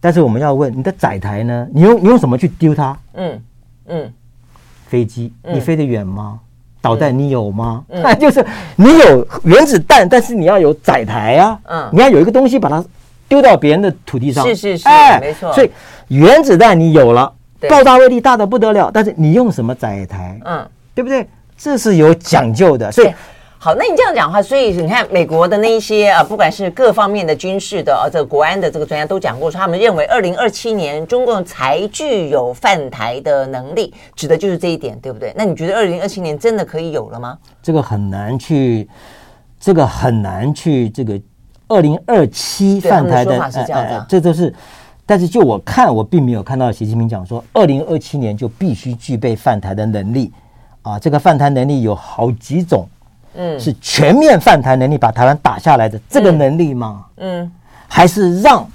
[0.00, 1.66] 但是我们要问你的载台呢？
[1.72, 2.98] 你用你用什么去丢它？
[3.14, 3.40] 嗯。
[3.88, 4.12] 嗯，
[4.88, 6.40] 飞机，你飞得远吗？
[6.80, 7.84] 导弹你有吗？
[7.88, 8.44] 嗯， 就是
[8.76, 11.58] 你有原子弹，但是你要有载台啊。
[11.64, 12.84] 嗯，你要有一个东西把它
[13.28, 14.44] 丢到别人的土地上。
[14.46, 15.52] 是是是，哎，没错。
[15.52, 15.70] 所以
[16.08, 17.32] 原子弹你有了，
[17.68, 20.38] 爆炸威力大的不得了，但是你用什么载台？
[20.44, 20.64] 嗯，
[20.94, 21.26] 对不对？
[21.58, 23.08] 这是有讲究的，所以。
[23.66, 35.32] 好，那你这样讲的话，所以你看美国的那一些啊，不管是各方面的军事的啊，这个国安的这个专家都讲过，说他们认为二零二七年中共才具有犯台的能力，指的就是这一点，对不对？
[35.36, 37.36] 那你觉得二零二七年真的可以有了吗？
[37.60, 38.88] 这个很难去，
[39.58, 41.20] 这个很难去，这个
[41.66, 44.54] 二零二七犯台的说法是这样的，这都是，
[45.04, 50.32] 但是就我看，我并没有看到习近平讲说二零二七年就必须具备犯台的能力
[50.82, 52.86] 啊，这个犯台能力有好几种。
[53.36, 57.04] 嗯，是全面反台能力把台湾打下来的这个能力吗？
[57.16, 57.52] 嗯，嗯，
[57.86, 58.66] 还是让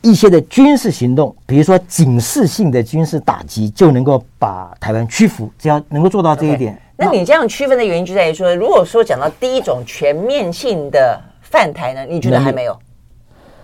[0.00, 5.50] 一些的军事行动，比如说警示性的军事打击，就能够把台湾屈服？
[5.58, 6.78] 只要能够做到这一点，Okay.
[7.04, 12.06] 那，你这样区分的原因就在于说，如果说讲到第一种全面性的反台呢？
[12.06, 12.78] 你觉得还没有？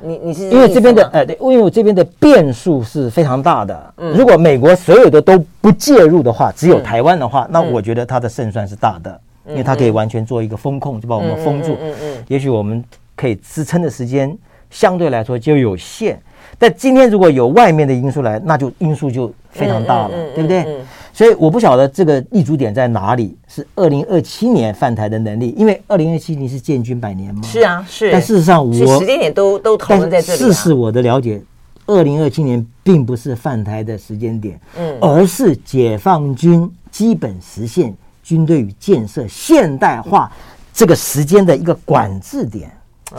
[0.00, 3.94] 你你是因为这边的呃，对，因为我这边的变数是非常大的。
[3.96, 9.18] 嗯，如果美国所有的都不介入的话，只有台湾的话，那我觉得他的胜算是大的，
[9.48, 11.76] 因为它可以完全做一个风控，就把我们封住。
[11.80, 12.82] 嗯嗯，也许我们
[13.16, 14.36] 可以支撑的时间
[14.70, 16.20] 相对来说就有限。
[16.58, 20.64] 但今天如果有外面的因素来，那就因素就非常大了，对不对？
[21.12, 27.42] 所以我不晓得这个立足点在哪里，是二零二七年犯台的能力，因为二零二七年是建军百年嘛。
[27.42, 28.12] 是啊，是。
[28.12, 30.38] 但事实上我，我时间点都都讨论在这里。
[30.38, 31.40] 事实我的了解，
[31.86, 37.92] 二零二七年并不是犯台的时间点，嗯，而是解放军基本实现
[38.24, 40.32] 军队与建设现代化
[40.72, 42.68] 这个时间的一个管制点。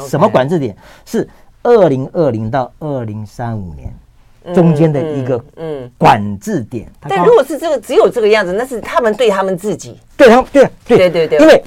[0.09, 0.75] 什么管制点？
[1.05, 1.25] 是
[1.63, 3.93] 二零二零到二零三五年。
[4.53, 11.09] 中间的一个嗯管制点，但如果是这个只有这个样子，那是他们对他们自己，对他们对对。
[11.09, 11.63] 对对，因为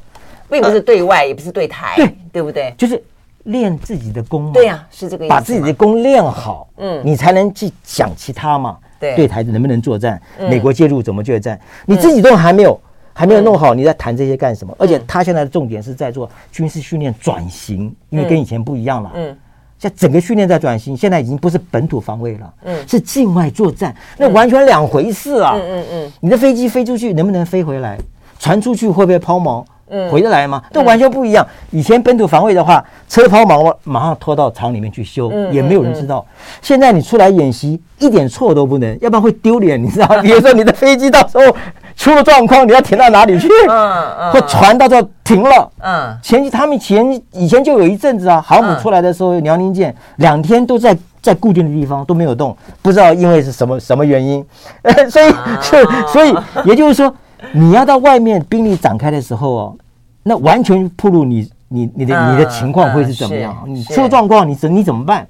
[0.48, 2.14] 并不是对外，也不是对台，对。
[2.30, 2.72] 对不对？
[2.78, 3.02] 就是
[3.42, 12.80] 练自己的功嘛，对呀，是这个意思，把自己的功练好，嗯，你才能去想其他嘛，对，对台能不能作战，美国介入怎么决战，你自己都还没有
[13.18, 14.72] 还没有弄好，你在谈这些干什么？
[14.78, 19.36] 而且他现在的重点是在做军事训练转型，因为跟以前不一样了，嗯。
[19.76, 27.98] 现在整个训练在转型，现在已经不是本土防卫了，嗯，是境外作战，那完全两回事啊，嗯嗯嗯，你的飞机飞出去能不能飞回来？
[28.38, 29.64] 传出去会不会抛锚？
[29.90, 30.62] 嗯，回得来吗？
[30.72, 31.46] 都完全不一样。
[31.70, 36.24] 以前本土防卫的话，车抛锚马上拖到厂里面去修，也没有人知道。
[36.60, 40.06] 现在你出来演习，一点错都不能，要不然会丢脸，你知道？
[40.22, 41.56] 比如说你的飞机到时候。
[41.98, 43.48] 出了状况，你要停到哪里去？
[43.68, 45.70] 嗯嗯，或船到这停了。
[45.80, 54.46] 嗯，前期他们前以前就有一阵子啊，航母出来的时候，辽宁舰两天都在在固定的地方都没有动，不知道因为是什么什么原因。
[55.10, 55.30] 所以
[55.60, 56.32] 就所以
[56.64, 57.12] 也就是说，
[57.50, 59.74] 你要到外面兵力展开的时候哦，
[60.22, 63.56] 那完全暴露你你你的你的情况会是怎么样？
[63.66, 65.26] 你出了状况，你怎你怎么办？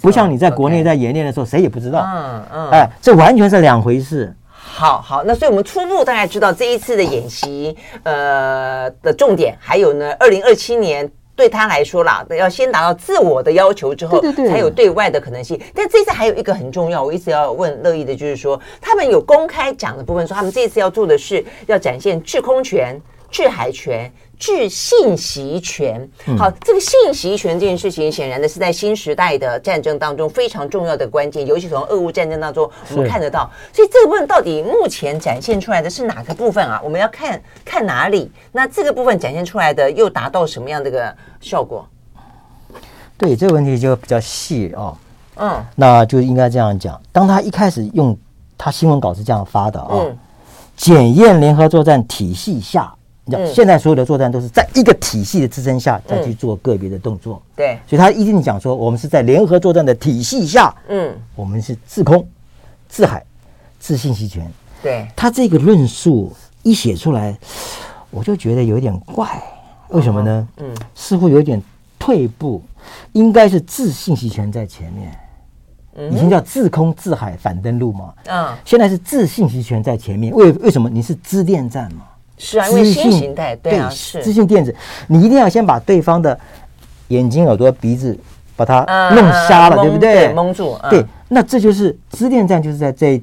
[0.00, 2.06] 不像你在国内在演练的时候，谁也不知道。
[2.06, 4.32] 嗯嗯，哎，这完全是两回事。
[4.66, 15.60] 好好，那所以我们初步大概知道这一次的演习，呃的重点，还有呢，二零二七年对他来说啦，要先达到自我的要求之后，对对对，才有对外的可能性。
[15.74, 23.00] 但这次还有一个很重要，我一直要问乐意的就是说，他们有公开讲的部分，说他们这次要做的是要展现制空权、
[23.30, 24.10] 制海权。
[24.44, 33.50] 制信息权，好，这个信息权这件事情，显然的是在新时代的战争当中非常重要的关键，尤其从俄乌战争当中我们看得到。
[33.72, 36.78] 所以这个部分到底目前展现出来的是哪个部分啊？
[36.84, 38.30] 我们要看看哪里？
[38.52, 41.88] 那这个部分展现出来的又达到什么样的一个效果？
[43.16, 44.94] 对，这个问题就比较细哦。
[45.36, 47.00] 嗯，那就应该这样讲。
[47.10, 48.14] 当他一开始用
[48.58, 50.18] 他新闻稿是这样发的啊，嗯，
[50.76, 52.94] 检验联合作战体系下。
[53.26, 57.42] 你现在所有的作战都是在一个体系的支撑下再去做个别的动作。
[57.56, 62.26] 对，所以他一定讲说，我们是在联合作战的体系下，嗯，我们是制空、
[62.88, 63.24] 制海、
[63.80, 64.50] 制信息权。
[64.82, 66.30] 对，他这个论述
[66.62, 67.34] 一写出来，
[68.10, 69.42] 我就觉得有点怪，
[69.88, 70.48] 为什么呢？
[70.58, 71.62] 嗯，似乎有点
[71.98, 72.62] 退步，
[73.12, 75.18] 应该是制信息权在前面。
[76.10, 80.34] 以前叫制空、制海、反登陆嘛，嗯，现在是制信息权在前面。
[80.34, 80.90] 为为什么？
[80.90, 82.02] 你是支电战嘛？
[82.36, 84.74] 是啊，因为新形态，对啊，是资讯电子，
[85.06, 86.38] 你一定要先把对方的
[87.08, 88.18] 眼睛、耳朵、鼻子
[88.56, 88.80] 把它
[89.14, 90.32] 弄瞎了，对不对？
[90.32, 90.76] 蒙住。
[90.90, 93.22] 对，那这就是资电站，就是在这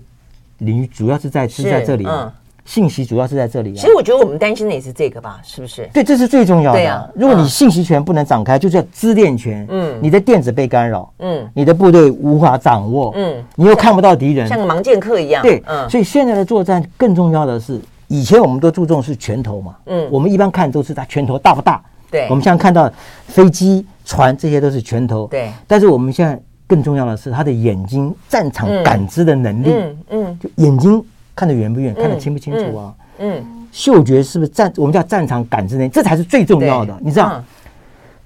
[0.59, 2.31] 领域，主要是在是在这里啊。
[2.63, 3.71] 信息主要是在这里。
[3.71, 5.89] 啊其实我觉得我们担心的也是这个吧，是不是？
[5.91, 6.77] 对，这是最重要的。
[6.77, 9.65] 对啊，如果你信息权不能展开，就叫资电权。
[9.69, 15.41] 嗯，你的电子被干扰，嗯，你的部队无法掌握，嗯，你又看不到敌人，像个盲剑客一样。
[15.41, 17.81] 对，嗯，所以现在的作战更重要的是。
[18.11, 21.81] 以前我们都注重是拳头嘛，嗯，我们一般看都是它拳头大不大，
[22.11, 22.91] 对，我们现在看到
[23.25, 26.37] 飞机、船这些都是拳头，对，但是我们现在
[26.67, 31.01] 更重要的是他的眼睛战场感知的能力，嗯嗯，就眼睛
[31.33, 33.41] 看得远不远，看得清不清楚啊，嗯，
[33.71, 36.93] 嗅觉是不是战，我们叫战场感知能力，这才是最重要的。
[36.99, 37.41] 你知道，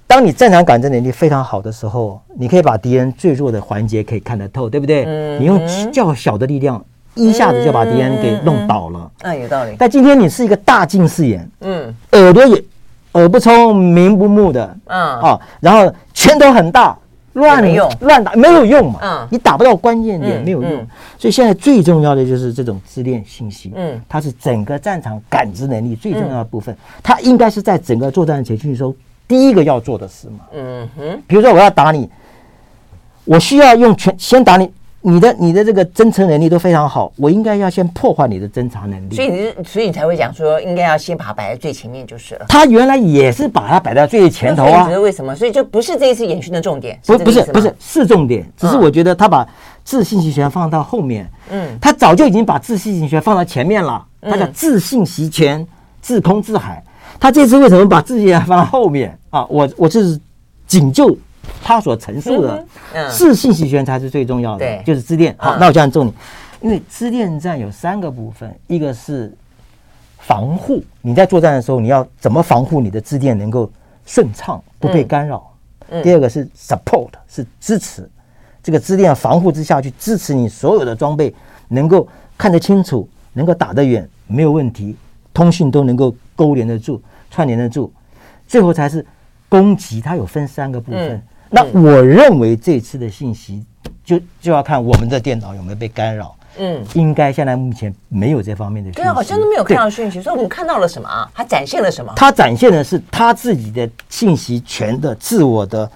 [0.08, 5.04] 当你战场感知能力非常好的时候，你可以把敌人最弱的环节可以看得透，对不对？
[5.06, 5.60] 嗯，你用
[5.92, 6.84] 较小的力量。
[7.16, 9.74] 一下子就把敌人给弄倒了，嗯，有道理。
[9.78, 12.62] 但今天你是一个大近视眼，嗯，耳朵也
[13.12, 16.94] 耳不聪明不目的，嗯，啊，然后拳头很大，
[17.32, 17.90] 乱用。
[18.00, 20.86] 乱打没有用嘛，嗯，你打不到关键点没有用，
[21.18, 28.94] 所以现在最重要的就是这种自恋信息，嗯，它是整个战场感知能力最重要的部分，它应该是在整个作战前训中
[29.26, 32.10] 第一个要做的事嘛，嗯哼，比如说我要打你，
[33.24, 34.70] 我需要用拳先打你。
[35.08, 39.14] 你的你的这个侦测能力都非常好，我应该要先破坏你的侦查能力。
[39.14, 42.46] 所以你所以你才会讲说，应该要先把它摆在最前面就是了。
[42.48, 44.88] 他原来也是把它摆在最前头啊。
[44.98, 45.32] 为什么？
[45.36, 46.98] 所以就不是这一次演训的重点。
[47.06, 49.46] 不不是不是是重点，只是我觉得他把
[49.84, 51.30] 自信息权放到后面。
[51.52, 54.04] 嗯，他早就已经把自信息权放到前面了。
[54.22, 55.64] 他叫自信息权，
[56.02, 56.82] 自空自海。
[57.20, 59.46] 他这次为什么把自信权放到后面啊？
[59.48, 60.18] 我我是
[60.66, 61.16] 仅就。
[61.66, 62.64] 他所陈述的，
[63.10, 65.34] 是信息权才是最重要的，就是支电。
[65.36, 66.14] 好，那我讲重点，
[66.60, 69.36] 因为支电战有三个部分，一个是
[70.18, 73.68] 防护，你在作战的时候，你要怎么防护你的支电能够
[74.04, 75.52] 顺畅不被干扰？
[76.04, 78.08] 第二个是 support，是支持
[78.62, 81.34] 这个支电防护之下去支持你所有的装备
[81.66, 82.06] 能够
[82.38, 84.94] 看得清楚，能够打得远，没有问题，
[85.34, 87.92] 通讯都能够勾连得住、串联得住，
[88.46, 89.04] 最后才是
[89.48, 90.00] 攻击。
[90.00, 91.20] 它有分三个部分。
[91.50, 93.64] 那我认为这次的信息
[94.04, 96.34] 就就要看我们的电脑有没有被干扰。
[96.58, 99.02] 嗯，应该现在目前没有这方面的讯息。
[99.02, 100.22] 对啊，好像都没有看到讯息。
[100.22, 101.30] 所以我们看到了什么啊？
[101.34, 102.10] 它展现了什么？
[102.16, 105.86] 它展现的是他自己的信息权的自我的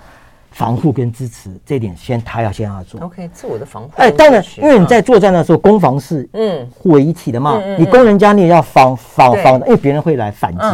[0.50, 1.50] 防护跟支持。
[1.64, 3.00] 这点先他要先要做。
[3.00, 3.90] OK，自我的防护。
[3.96, 7.58] 哎，当然，因为你在作战的时候，攻防是嗯互为一体的嘛。
[7.78, 10.64] 你攻人家，你也要防防防的，因为别人会来反击。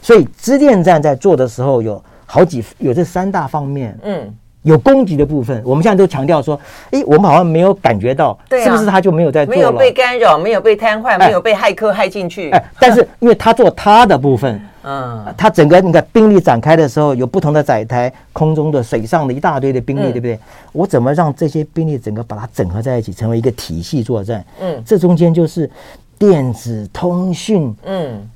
[0.00, 2.02] 所以支电站在做的时候有。
[2.26, 6.60] 好几有这三大方面，嗯，有攻击的部分，我们现在都强调说，
[6.90, 9.60] 诶，我们好像没有感觉到，对，是不是他就没有在做了？
[9.60, 12.50] 没有被干扰，没有被瘫痪，没有被骇客害进去。
[12.50, 20.38] 哎，但是因为他做他的部分，嗯，他整个你看兵力展开的时候，有不同的载台，空中的、水上的一大堆的兵力，对不对？
[20.72, 24.44] 我怎么让这些兵力整个把它整合在一起，成为一个体系作战？
[24.60, 25.70] 嗯，这中间就是
[26.18, 28.28] 电子通讯，嗯，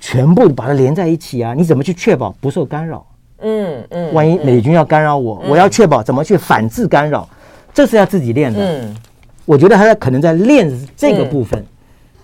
[0.00, 1.54] 全部把它连在一起啊！
[1.54, 3.04] 你怎么去确保不受干扰？
[3.42, 7.28] 嗯嗯，万一美军要干扰我，我要确保怎么去反制干扰，
[7.74, 8.60] 这是要自己练的。
[8.60, 8.96] 嗯，
[9.44, 11.64] 我觉得他在可能在练这个部分。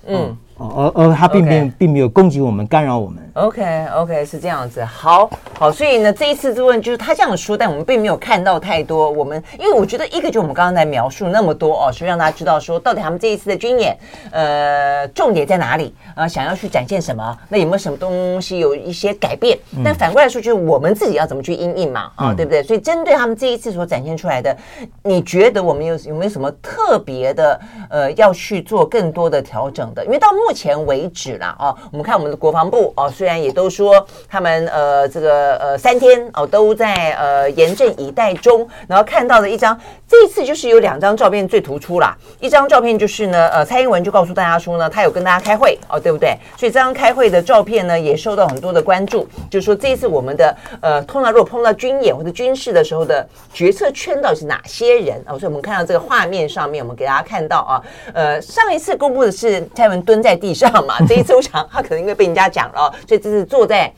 [0.07, 0.37] 嗯。
[0.57, 3.23] 哦，而而他并并并没有攻击我们，干扰我们。
[3.39, 4.85] OK OK，是这样子。
[4.85, 9.09] 好，好，所以呢，这一次之问就是他这样说，但我们并没有看到太多。
[9.09, 13.97] 我们因为我觉得一个就我们刚刚在描述那么多哦，所以让大家知道说到底他们这一次的军演，
[14.33, 16.27] 呃，重点在哪里啊？
[16.27, 17.39] 想要去展现什么？
[17.49, 19.57] 那有没有什么东西有一些改变？
[19.85, 22.11] 但反过来说，就是我们自己要怎么去应应嘛？
[22.17, 22.61] 啊，对不对？
[22.65, 24.57] 所以针对他们这一次所展现出来的，
[25.05, 30.05] 你觉得我们有有没有什么特别的呃要去做更多的调整的？
[30.05, 46.37] 因为到目前为止啦哦，我们看我们的国防部哦，虽然也都说他们呃这个呃三天哦都在呃严阵以待中，然后看到的一张，这一次就是有两张照片最突出啦，一张照片就是呢呃蔡英文就告诉大家说呢，他有跟大家开会哦，对不对？
[46.57, 57.83] 所以这张开会的照片呢也受到很多的关注，就是说这一次我们的呃通常如果碰到军演或者军事的时候的决策圈到底是哪些人哦，所以我们看到这个画面上面，我们给大家看到啊，
[58.15, 60.69] 呃上一次公布的是蔡文蹲在地上。
[60.87, 63.93] 嘛，这一次我想他可能因为被人家讲了，所以就是坐在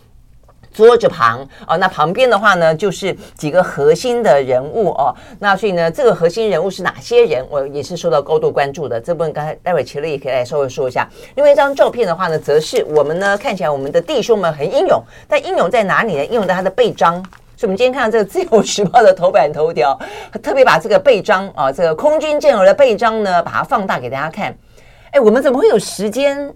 [0.73, 1.77] 桌子旁哦。
[1.77, 5.15] 那旁边的话呢，就是几个核心的人物哦。
[5.39, 7.45] 那所以呢，这个核心人物是哪些人？
[7.51, 9.01] 我也是受到高度关注的。
[9.01, 11.09] 这部分刚才待会齐乐也可以来稍微说一下。
[11.35, 16.25] 另外一张照片的话呢，则是我们呢看起来我们的弟兄们很英勇，但英勇在哪里呢？
[16.25, 17.23] 英勇在他的背章。
[17.57, 19.95] 所以，我们今天看到这个《自由时报》的头版头条，
[20.43, 24.57] 特别把这个背章啊，这个空军健儿的背章呢，把它放大给大家看。
[25.11, 26.51] 哎，我们怎么会有时间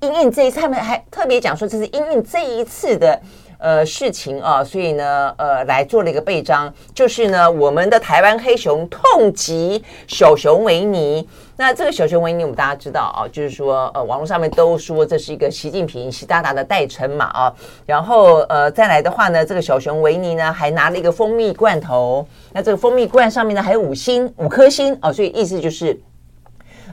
[0.00, 0.60] 因应这一次？
[0.60, 3.20] 他们还特别讲说，这是因应这一次的
[3.58, 11.28] 呃事情啊，所以呢，呃，来做了一个备章，就是呢，我们的台湾黑熊痛击小熊维尼。
[11.56, 17.52] 那这个小熊维尼，我们大家知道啊，就是说，呃，网络上面都说这是一个习近平习大大的代称嘛啊。
[17.84, 26.00] 然后呃，再来的话呢，这个小熊维尼呢，还拿了一个蜂蜜罐头，那这个蜂蜜罐上面呢，还有五星五颗星啊，所以意思就是。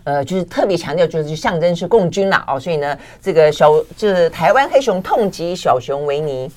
[0.05, 6.49] 呃，就是特别强调，就是象征是共军啦哦，所以呢，这个小就是台湾黑熊痛击小熊维尼，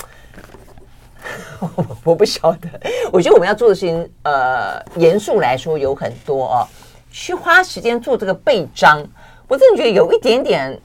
[1.59, 2.69] 我 我不晓得，
[3.11, 6.69] 我觉得我们要做的事情，呃，严肃来说有很多哦，
[7.11, 9.03] 去花时间做这个臂章，
[9.49, 10.79] 我真的觉得有一点点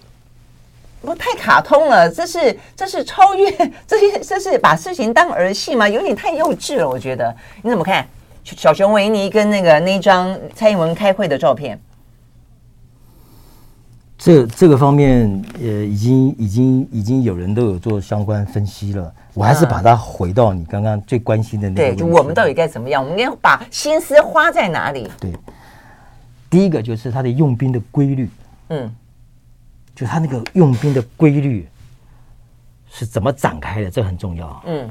[1.01, 3.51] 不太卡通了，这是这是超越
[3.85, 5.87] 这些，这是把事情当儿戏吗？
[5.87, 8.07] 有点太幼稚了，我觉得，你怎么看？
[8.45, 11.77] 小熊维尼跟那个那张蔡英文开会的照片？
[14.23, 19.13] 这这个方面，呃，已经已经已经有人都有做相关分析了。
[19.33, 21.81] 我还是把它回到你刚刚最关心的那个。
[21.89, 23.03] 对，就我们到底该怎么样？
[23.03, 25.11] 我们应该把心思花在哪里？
[25.19, 25.33] 对，
[26.49, 28.29] 第一个就是他的用兵的规律。
[28.69, 28.89] 嗯，
[29.93, 31.67] 就他那个用兵的规律
[32.89, 34.63] 是怎么展开的，这很重要。
[34.67, 34.89] 嗯，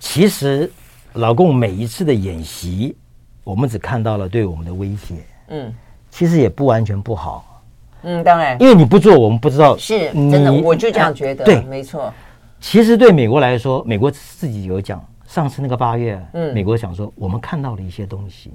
[0.00, 0.68] 其实
[1.12, 2.96] 老共每一次的演习，
[3.44, 5.24] 我们只看到了对我们的威胁。
[5.50, 5.72] 嗯，
[6.10, 7.51] 其实也不完全不好。
[8.02, 9.76] 嗯，当然，因为你不做，我们不知道。
[9.76, 11.44] 是真的，我就这样觉得。
[11.44, 12.12] 对，没错。
[12.60, 18.52] 其实对美国来说，美国自己有讲，上次那个八月，嗯，美国想说，我们看到了一些东西。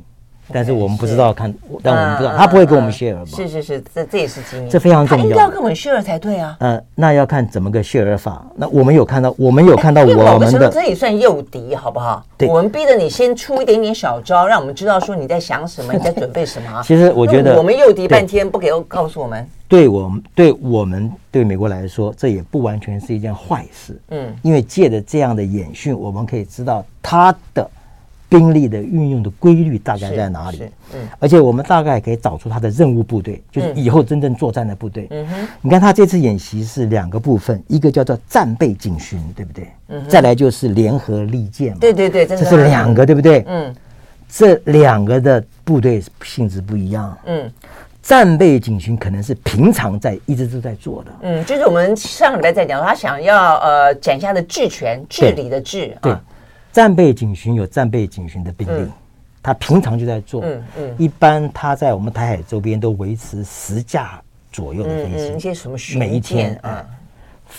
[0.52, 3.26] 但是我们不知道看，但我们不知道，他不会跟我们 share 吧？
[3.26, 5.24] 是是是，这这也是机密，这非常重要。
[5.24, 6.56] 他应该要跟我们 share 才对啊。
[6.60, 8.46] 嗯，那要看怎么个 share 法。
[8.56, 12.26] 那我们有看到，我们有看到我们的，这也算诱敌，好不好？
[12.38, 16.82] 对，我们逼着你先出一点点小招，让我们知道说你在想什么，你在准备什么。
[16.84, 24.00] 其实我觉得，我们诱敌半天不给告诉我们，对我们对我们对美国来说，这也不完全是一件坏事。
[24.12, 27.70] 嗯，因为借着这样的演训，我们可以知道他的。
[28.30, 30.64] 兵力的运用的规律大概在哪里？
[30.94, 35.08] 嗯，而且我们大概可以找出他的任务部队，就是以后真正作战的部队。
[35.12, 39.68] 嗯哼，你看他这次演习是两个部分，一个叫做战备警巡，对不对？
[39.88, 41.78] 嗯，再来就是联合利剑嘛。
[41.80, 43.46] 对对对，这是两个，对不对？
[43.48, 43.74] 嗯，
[44.30, 47.18] 这两个的部队性质不一样。
[47.28, 47.50] 嗯，
[48.02, 51.12] 战备警巡可能是平常在一直都在做的。
[51.22, 55.98] 嗯，就是我们上个礼拜在讲，他想要呃斩下的治权，治理的治。
[56.02, 56.14] 对。
[56.78, 58.88] 战备警巡有战备警巡的兵力，
[59.42, 60.44] 他平常就在做。
[60.44, 64.22] 嗯嗯，一般他在我们台海周边都维持十架
[64.52, 65.36] 左右的飞机。
[65.36, 66.86] 一些什么每一天啊，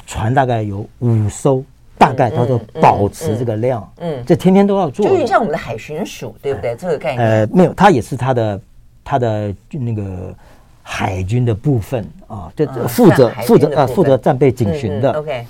[0.07, 1.64] 船大概有五艘，
[1.99, 3.93] 大概他都保持这个量。
[3.97, 5.05] 嗯，这天天都要做。
[5.05, 6.77] 就有点像我们的海巡署，对不对？
[6.77, 7.29] 这个概念。
[7.29, 8.61] 呃，没有，他也是他的
[9.03, 10.33] 他的那个
[10.81, 15.11] 海军的部分啊，就负责负责啊负责战备警巡的。
[15.11, 15.45] OK，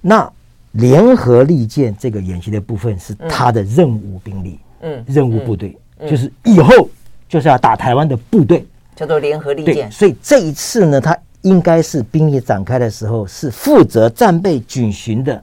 [0.00, 0.28] 那。
[0.76, 5.76] 联合利剑这个演习的部分是他的任务兵力，嗯，任务部队，
[6.08, 6.88] 就是以后
[7.28, 9.90] 就是要打台湾的部队，叫做联合利剑。
[9.90, 15.42] 所以这一次呢，他应该是兵力展开的时候是负责战备警巡的，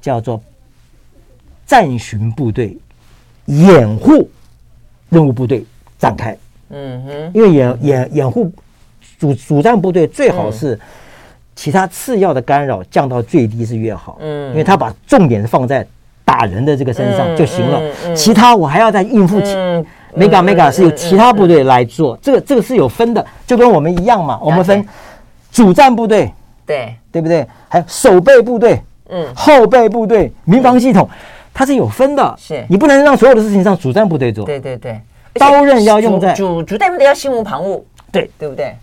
[0.00, 0.40] 叫做
[1.66, 2.78] 战巡部队
[3.46, 4.30] 掩护
[5.10, 5.66] 任务部队
[5.98, 6.36] 展开。
[6.70, 8.50] 嗯哼，因为掩掩掩护
[9.18, 10.80] 主主战部队最好是。
[11.56, 15.86] 其他次要的干扰降到最低是越好，嗯，因为他把重点放在
[16.24, 17.80] 打人的这个身上就行了，
[18.14, 19.54] 其他我还要再应付起
[20.16, 24.86] ，mega mega 是由其他部队来做，这个这个是有分的，就跟我们一样嘛，我们分
[25.52, 26.32] 主战部队，
[26.66, 26.94] 对。
[27.14, 27.46] 对不对？
[27.68, 31.08] 还有守备部队，嗯，后备部队、民防系统，
[31.54, 32.66] 它是有分的，是。
[32.68, 35.00] 你不能让所有的事情让主战部队做，对对对，
[35.34, 37.80] 刀刃要用在主主战部队要心无旁骛，
[38.10, 38.28] 对。
[38.36, 38.74] 对不对？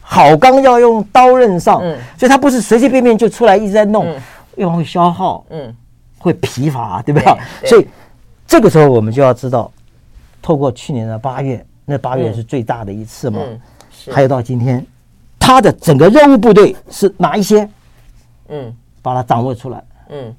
[0.00, 4.06] 好钢要用刀刃上，嗯、所以它不是随随便便就出来一直在弄，
[4.56, 5.74] 因为、嗯、会消耗，嗯，
[6.18, 7.24] 会疲乏，对不对？
[7.60, 7.86] 对，所以
[8.46, 9.70] 这个时候我们就要知道，
[10.42, 13.40] 透过去年的八月，那八月是最大的一次嘛，
[14.10, 14.84] 还有到今天，
[15.38, 17.68] 他的整个任务部队是哪一些？
[18.48, 20.34] 嗯，把它掌握出来，嗯，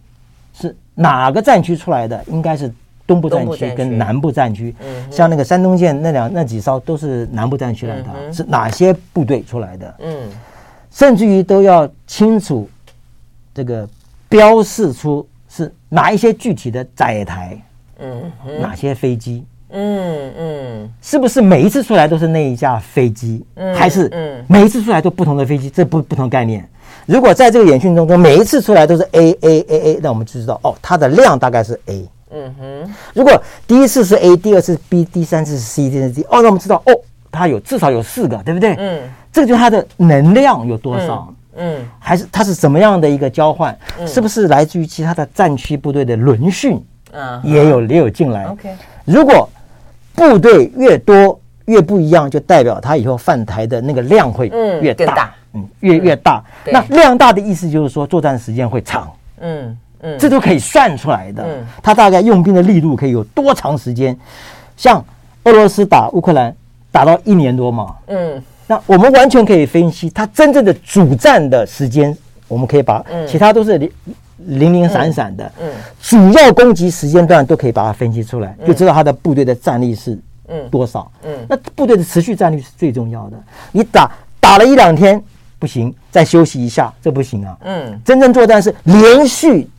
[0.53, 2.23] 是哪个战区出来的？
[2.27, 2.71] 应该是。
[3.09, 4.75] 东部战区跟南部战区，
[5.09, 9.95] 像那个山东舰那两那几艘都是南部战区来的，是哪些部队出来的？
[9.97, 10.29] 嗯，
[10.91, 12.69] 甚至于都要清楚
[13.51, 13.89] 这个
[14.29, 17.59] 标示出是哪一些具体的载台，
[17.97, 18.31] 嗯，
[18.61, 23.43] 哪些飞机，嗯嗯，是不是每一次出来都是那一架飞机，
[23.75, 24.07] 还是
[24.47, 25.67] 每一次出来都不同的飞机？
[25.67, 26.63] 这不不同概念。
[27.07, 32.07] 如果在这个演训当中每一次出来都是 A A A A，那我们就知道哦，它的量大概是 A。
[32.31, 36.93] 嗯哼，如果第一次是 A，第二次是 B，第三次是 C，第四次 D，哦，那我们知道哦，
[37.31, 38.75] 它有至少有四个，对不对？
[38.77, 39.01] 嗯，
[39.31, 41.33] 这个就是它的能量有多少？
[41.55, 43.75] 嗯，还是它是怎么样的一个交换？
[44.05, 46.79] 是不是来自于其他的战区部队的轮训？
[47.11, 48.45] 嗯，也有也有进来。
[48.45, 48.69] OK，
[49.05, 49.49] 如果
[50.13, 54.49] 部队越多越不一样，就代表它以后犯台的那个量会
[54.81, 56.43] 越大，嗯，越越大。
[56.65, 59.11] 那量大的意思就是说作战时间会长。
[59.39, 59.75] 嗯。
[60.01, 61.43] 嗯，这都可以算出来的。
[61.43, 64.17] 嗯，他大概用兵的力度可以有多长时间？
[64.77, 65.03] 像
[65.43, 66.55] 俄罗斯打乌克兰，
[66.91, 67.95] 打到一年多嘛。
[68.07, 73.91] 嗯，那我们完全可以分析他真正的主战的时间，我们可以把其他都是零
[74.37, 75.51] 零零散散的。
[75.61, 75.69] 嗯，
[76.01, 80.17] 主要攻击时间段都可以把它分析出来，就知道他的部队的战力是
[80.71, 81.11] 多少。
[81.23, 83.37] 嗯，那部队的持续战力是最重要的。
[83.73, 85.21] 你打打了一两天
[85.57, 87.57] 不行，再休息一下，这不行啊。
[87.65, 89.69] 嗯，真正作战是连续。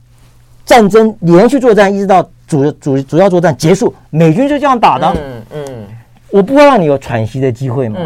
[0.64, 5.12] 战争连续作战，一直到主主主要作战结束，美军就这样打的。
[5.16, 5.86] 嗯嗯，
[6.30, 7.98] 我不会让你有喘息的机会嘛。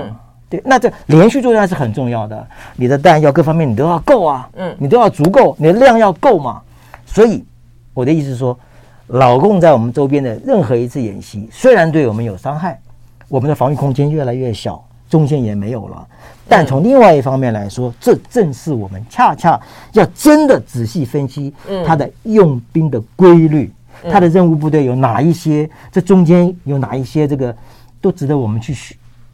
[0.49, 2.47] 对，那这连续作战是很重要的，
[2.77, 4.49] 你的弹药各方面你都要够啊。
[4.57, 6.61] 嗯，你都要足够，你的量要够嘛。
[7.07, 7.45] 所以
[7.93, 8.59] 我的意思是说，
[9.09, 12.81] 老共在我们周边的任何一次演习，虽然对我们有伤害，
[13.29, 16.07] 我们的防御空间越来越小，中线也没有了。
[16.47, 19.59] 但从另外一方面来说，这正是我们恰恰
[19.93, 21.53] 要真的仔细分析
[21.87, 23.73] 它的用兵的规律，
[24.11, 27.55] 它的任务部队有哪一些，这中间有哪一些这个
[28.01, 28.75] 都值得我们去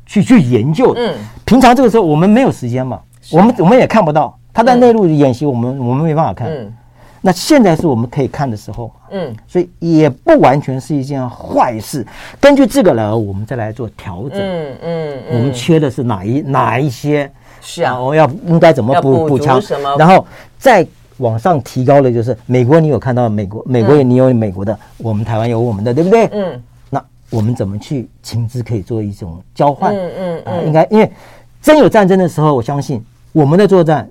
[0.06, 0.94] 去去研究。
[0.96, 1.14] 嗯，
[1.44, 3.00] 平常这个时候我们没有时间嘛，
[3.32, 6.48] 我们我们也看不到他在内陆演习，我们我们没办法看。
[6.48, 6.72] 嗯，
[7.20, 8.90] 那现在是我们可以看的时候。
[9.10, 12.06] 嗯，所以也不完全是一件坏事。
[12.40, 14.38] 根据这个来，我们再来做调整。
[14.38, 17.30] 嗯嗯，我们缺的是哪一哪一些？
[17.60, 19.60] 是啊，我要应该怎么补补强？
[19.98, 20.24] 然后
[20.58, 20.86] 再
[21.18, 26.26] 往上提高的就是美国，你有看到美国，美国你有美国的，我们台湾有我们的，对不对？
[26.32, 26.62] 嗯。
[26.88, 29.94] 那我们怎么去情资可以做一种交换？
[29.94, 30.66] 嗯嗯嗯。
[30.66, 31.10] 应该因为
[31.60, 34.08] 真有战争的时候，我相信我们的作战，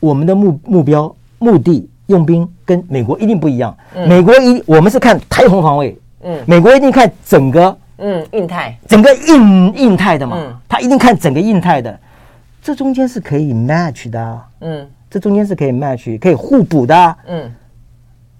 [0.00, 3.76] 我们的目目标、目的、用兵跟美国一定不一样。
[4.06, 11.98] 美国一我们是看台红防卫，嗯，美国一定看整个嗯印太，整个印印太的嘛，他一定看整个印太的。
[12.62, 17.52] 这中间是可以 match 的，啊，嗯，这中间是可以 match，可以互补的，啊，嗯，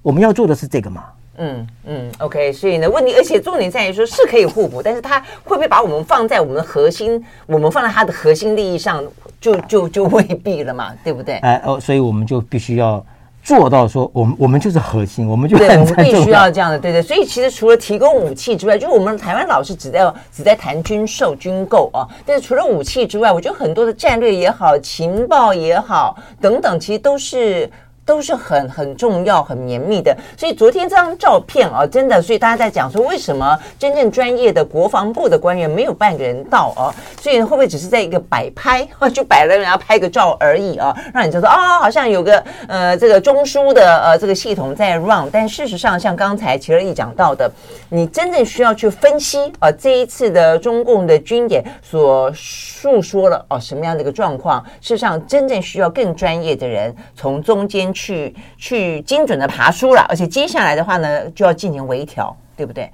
[0.00, 1.04] 我们要做的是这个嘛，
[1.38, 9.02] 嗯嗯，OK，所以呢，问题，而且重点在于说是可以互补，但是他会不会把我们放在我们的核心，我们放在他的核心利益上，
[9.40, 11.38] 就就就未必了嘛，对不对？
[11.38, 13.04] 哎哦，所以我们就必须要。
[13.42, 17.02] 做到说，我们我们就是核心，我们就对，我们必须要这样的，对对。
[17.02, 22.06] 所以其实除了提供武器之外，就是我们台湾老是只在只在谈军售、军购啊。
[22.24, 27.68] 但是除了武器之外，我觉得很多的战略也好、情报也好等等，其实都是。
[28.04, 36.90] 都是很很重要、很绵密的，所以昨天这张照片啊，真的，所以大家在讲说，为什么真正专业的国防部的官员没有半个人到啊？
[37.20, 40.92] 所以会不会只是在一个摆拍，就摆了人家拍个照而已啊？
[41.14, 47.48] 让你就说啊，好像有个呃这个中枢的呃这个系统在 run，但事实上，像刚才齐乐意讲到的，
[47.88, 54.60] 你真正需要去分析啊，这一次的中共的军演所诉说了哦什么样的一个状况？
[54.80, 57.91] 事实上，真正需要更专业的人从中间。
[57.92, 62.90] 去去精准的爬书了，而且接下来的话呢，就要进行微调，对不对？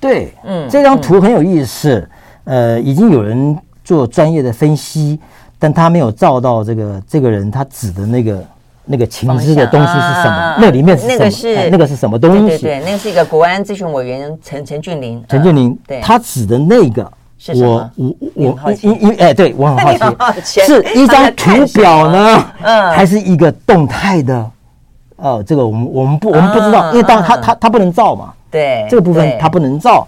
[0.00, 2.08] 对，嗯，这张图很有意思，
[2.44, 5.18] 嗯、呃，已经有人做专业的分析，
[5.58, 8.44] 但他没有照到这个这个人他指的那个
[8.84, 10.30] 那个情资的东西是什么？
[10.30, 11.14] 啊、那里面是什么？
[11.18, 12.40] 那个是、哎、那个是什么东西？
[12.40, 17.12] 对对对，那个是一个国安咨询委员陈陈俊林，陈俊林，对，他指的那个。
[17.54, 17.90] 我
[18.34, 24.50] 我我一一哎，对我很好奇， 是一张图表呢，嗯，还是一个动态的？
[25.16, 30.06] 哦，这个我们我们不我们不知道，因为当他他他不能照嘛，对，这个部分它不能照，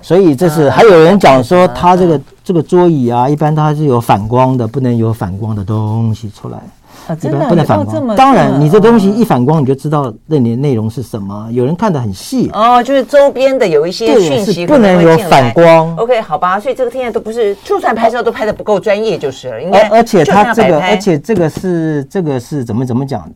[0.00, 6.58] 所以这是还有人讲说，他这个这个桌椅啊，一般它是有反光的，不能有反光的东西出来。
[7.06, 8.16] 啊，真的不能反光。
[8.16, 11.48] 当然，你这东西一反光，你就知道那里内容是什么。
[11.50, 15.96] 有人看得很细哦，就是周边的有一些讯息不能有反光。
[15.96, 19.62] OK，好吧，所以这个现在都不是，就算拍照都拍的不够专业就是了。
[19.62, 23.28] 应该，而且他这个，而且这个是这个是怎么怎么讲？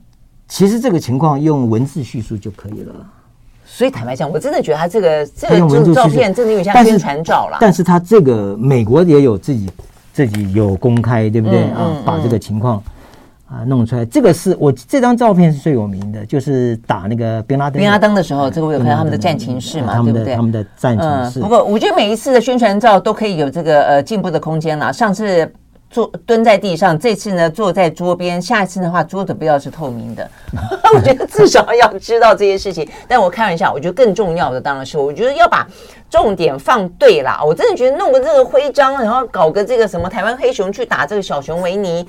[0.48, 2.94] 其实这个情况用文字叙述就可以了。
[3.64, 7.58] 所以坦白讲，我真的觉得他这个这个这个照片真的有点像宣传照了。
[7.60, 9.68] 但是他这个美国也有自己
[10.12, 12.00] 自己有公开，对不对啊？
[12.04, 12.80] 把这个情况。
[13.48, 20.34] 啊，弄出来这个是我这张照片是最有名的，就是打那个宾拉登宾拉登的时候，这个我有看到他们的战情室嘛，对不对？
[20.34, 21.38] 他们的战情室。
[21.38, 24.92] 不过我觉得每一次的宣传照都可以有这个呃进步的空间了。
[24.92, 25.48] 上次
[25.88, 30.28] 坐蹲在地上，这次呢坐在桌边，下一次的话桌子不要是透明的。
[30.92, 32.88] 我觉得至少要知道这些事情。
[33.06, 35.64] 但我开玩笑，我觉得更重要的当然是，我觉得要把
[36.10, 37.40] 重点放对啦。
[37.46, 42.04] 我真的觉得弄个这个徽章，然后搞个这个什么台湾黑熊去打这个小熊维尼。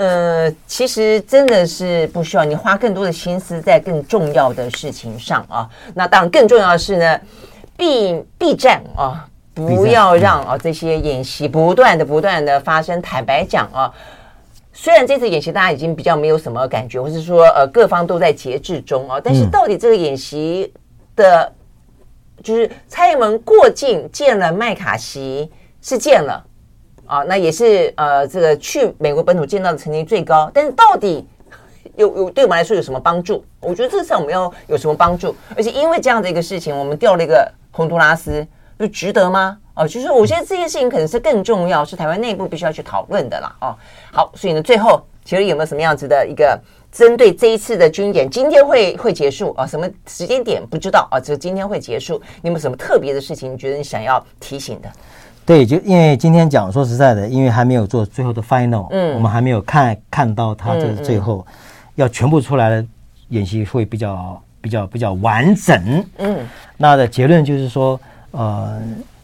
[0.00, 5.68] 呃，其实真的是不需要你花更多的心思在更重要的事情上啊。
[5.92, 7.20] 那当然，更重要的是呢，
[7.76, 13.02] 避避战啊，不要让啊这些演习不断的不断的发生。
[13.02, 13.92] 坦白讲啊，
[14.72, 20.72] 虽然这次演习大家已经比较没有什么感觉，或是说呃各方都在节制中啊，但是到底这个演习
[21.14, 21.52] 的，
[22.42, 26.42] 就是蔡英文过境见了麦卡锡是见了。
[27.10, 31.26] 啊，那也是呃，这个去美国本土见到的成绩最高，但是到底
[31.96, 33.44] 有有对我们来说有什么帮助？
[33.58, 35.34] 我觉得这次我们要有什么帮助？
[35.56, 38.46] 而且因为这样的一个事情，我们调了一个洪都拉斯，
[38.78, 39.58] 就值得吗？
[39.74, 43.56] 哦、啊，就是我觉得这件事情可能是更重要，是台湾内部必须要去讨论的啦。
[43.60, 43.76] 哦、啊，
[44.12, 46.56] 好，所以呢，最后其实有没有什么样子的一个
[46.92, 49.66] 针对这一次的军演，今天会会结束啊？
[49.66, 51.20] 什么时间点不知道啊？
[51.20, 54.90] 只是今天会结束，你有没有什么特别的事情，你觉得你想要提醒的？
[55.46, 61.44] 对，就因为今天讲，说实在的，因为还没有做最后的 final，嗯，我们还没有看看到他这最后
[61.94, 62.86] 要全部出来的
[63.28, 67.98] 演习会比较比较比较完整，嗯，那的结论就是说，
[68.32, 68.80] 呃，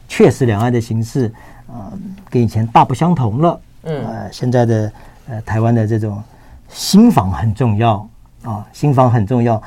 [0.09, 1.27] 确实两岸的形势
[1.69, 1.99] 啊、呃、
[2.31, 4.93] 跟以前大不相同了，嗯，呃，现在的
[5.29, 6.21] 呃台湾的这种
[6.77, 8.07] 心房很重要
[8.45, 9.61] 啊，新房很重要，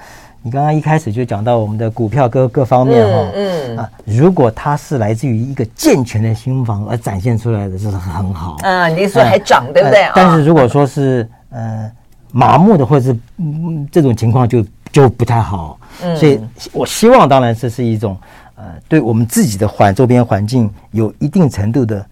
[0.43, 8.57] 你刚刚一开始就讲到我们的股票各各方面哈，嗯啊，如果它是来自于一个健全的新房而展现出来的，这是很好。
[8.62, 10.07] 嗯，你说还涨对不对？
[10.14, 11.91] 但是如果说是呃
[12.32, 15.80] 麻木的或者是嗯这种情况就就不太好。
[16.03, 16.39] 嗯，所以
[16.72, 18.16] 我希望当然这是一种
[18.55, 22.05] 呃对我们自己的环周边环境有一定程度的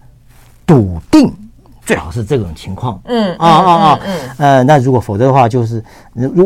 [0.66, 1.32] 笃定。
[1.88, 5.82] 最好是这种情况，嗯啊啊啊，嗯，呃，那如果否则的话，就是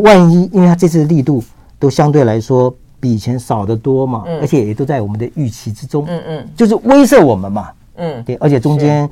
[0.01, 1.43] 万一，因为它这次的力度
[1.77, 9.09] 都相对来说比以前少得多嘛，而且也都在我们的预期之中，嗯嗯，就是威慑我们嘛，嗯，对，而且中间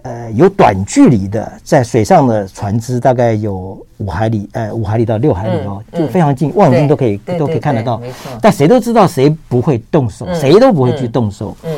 [0.00, 8.00] 呃有短距离的在水上的船只，大概有五海里，呃，五海里到六海里哦，就非常近，望远镜都可以都可以看得到，
[8.40, 11.70] 但谁都知道谁不会动手，谁都不会去动手，嗯。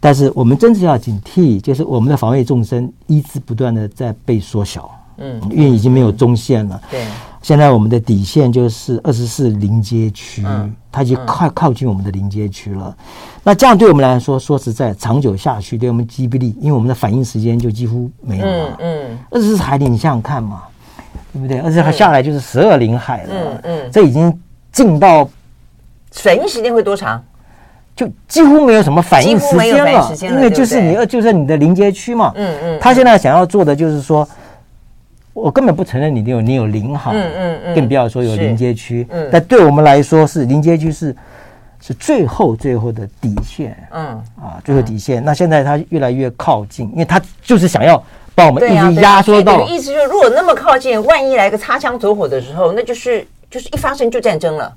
[0.00, 6.80] 但是我们真是要警惕，就是我们的防卫纵深一直不断的在被缩小，嗯，因为已经没有中线了。
[6.90, 7.04] 对，
[7.42, 10.44] 现在我们的底线就是二十四临街区，
[10.92, 12.96] 它已经快靠近我们的临街区了。
[13.42, 18.76] 那这样对我们来说，说实在，长久下去对我们击不力，因为我们的反应时间就几乎没有了。
[18.78, 20.62] 嗯，二十四海里，你想想看嘛，
[21.32, 21.58] 对不对？
[21.58, 23.30] 二十四海下来就是十二领海了。
[23.32, 24.40] 嗯嗯，这已经
[24.70, 25.28] 进到
[26.12, 27.20] 反应时间会多长？
[27.98, 32.32] 就几乎没有什么反应时间了，因为就是你，就是你的临街区嘛。
[32.36, 32.78] 嗯嗯。
[32.80, 34.26] 他现在想要做的就是说，
[35.32, 39.04] 我根本不承认你有你有领海，嗯嗯嗯，更不要说有临街区。
[39.10, 39.28] 嗯。
[39.32, 41.16] 但对我们来说，是临街区是
[41.80, 43.76] 是最后最后的底线。
[43.90, 44.04] 嗯。
[44.40, 45.24] 啊，最后底线。
[45.24, 48.00] 那现在他越来越靠近，因为他就是想要
[48.32, 49.66] 把我们一直压缩到。
[49.66, 54.72] 意思就是，如果那么靠近，万一来个擦枪走火的时候，那就是就是一发生就战争了。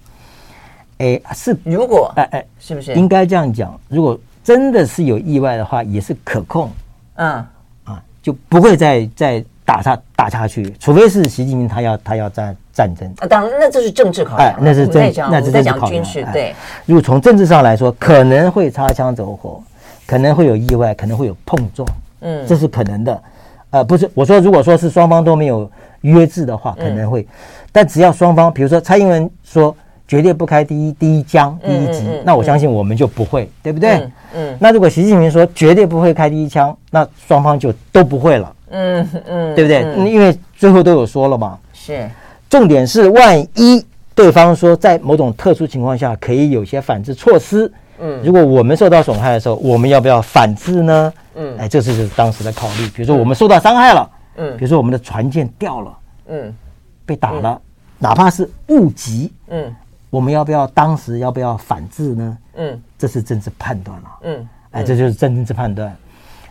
[1.02, 3.76] 哎，是如果哎哎，是不是应该这样讲？
[3.90, 6.70] 如果真的是有意外的话，也是可控，
[7.16, 7.44] 嗯
[7.86, 13.26] 啊，就不会再再打下打下去，除非是习近平他要他要战战争啊。
[13.28, 16.24] 当然，那这是政治考量，那是政那是在讲军事。
[16.32, 16.54] 对，
[16.86, 19.60] 如果从政治上来说，可能会擦枪走火，
[20.06, 21.88] 可能会有意外，可能会有碰撞，
[22.20, 23.24] 嗯，这是可能的。
[23.72, 25.68] 呃，不是，我说如果说是双方都没有
[26.02, 27.28] 约制的话，可能会，
[27.72, 29.76] 但只要双方，比如说蔡英文说。
[30.12, 34.06] 绝对不开第一第一枪第一击，那我相信我们就不会，对不对？
[34.36, 34.58] 嗯。
[34.60, 38.54] 那如果习近平说绝对不会开第一枪，那双方就都不会了。
[38.72, 40.12] 嗯嗯，对不对？
[40.12, 41.58] 因为最后都有说了嘛。
[41.72, 42.10] 是。
[42.50, 51.14] 重点是，万一对方说在某种特殊情况下可以有些反制措施，嗯，如果我们受到损害的时候，我们要不要反制呢？
[51.36, 52.86] 嗯，哎，这是当时的考虑。
[52.90, 55.98] 比如说我们受到伤害了，嗯，比如说我们的船舰掉了，
[56.28, 56.54] 嗯，
[57.06, 57.62] 被打了，
[57.98, 59.74] 哪怕是误击，嗯。
[60.12, 62.38] 我们要不要当时要不要反制呢？
[62.54, 64.10] 嗯，这是政治判断了。
[64.22, 65.98] 嗯，哎，这就是政治判断，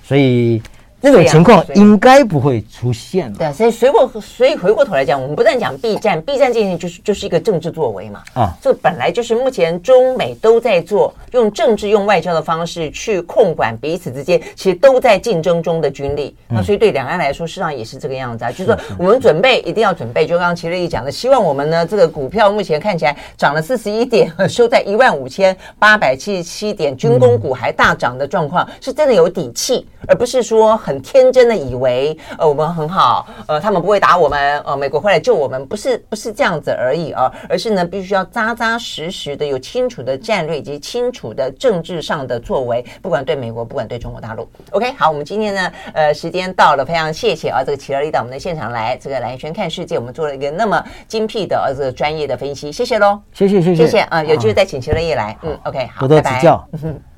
[0.03, 0.61] 所以。
[1.01, 3.39] 这种情况应该不会出现了。
[3.39, 8.23] 对，所以随过所以回过头来讲，我们不但讲 B 站，B 站这件事情就是就是一个政治作为嘛。
[8.35, 16.37] 啊，这本来就是目前中美都在做，用政治用外交的方式去控管彼此之间，其实都在竞争中的军力。
[16.49, 18.51] 那所以对两岸来说，事实上也是这个样子啊。
[18.51, 30.77] 就是说，我们准备一定要准备，就刚刚齐乐意讲的，希望我们呢这个股票目前看起来涨了四十一点，收在一万五千八百七十七点，军工股还大涨的状况，是真的有底气，而不是说。
[30.90, 44.49] 很天真的以为，呃，我们很好，呃，他们不会打我们，呃，美国会来救我们，不是，不是这样子而已啊，而是呢，必须要扎扎实实的有清楚的战略以及清楚的政治上的作为，不管对美国，不管对中国大陆。
[44.71, 56.57] OK，好，我们今天呢，呃，时间到了，非常谢谢啊，这个齐乐力到我们的现场来，这个兰萱看世界，我们做了一个那么精辟的呃这个专业的分析，谢谢喽，谢谢谢谢谢谢啊，有机会再请齐乐力来，嗯，OK，好，多多指教。
[56.73, 57.10] 拜拜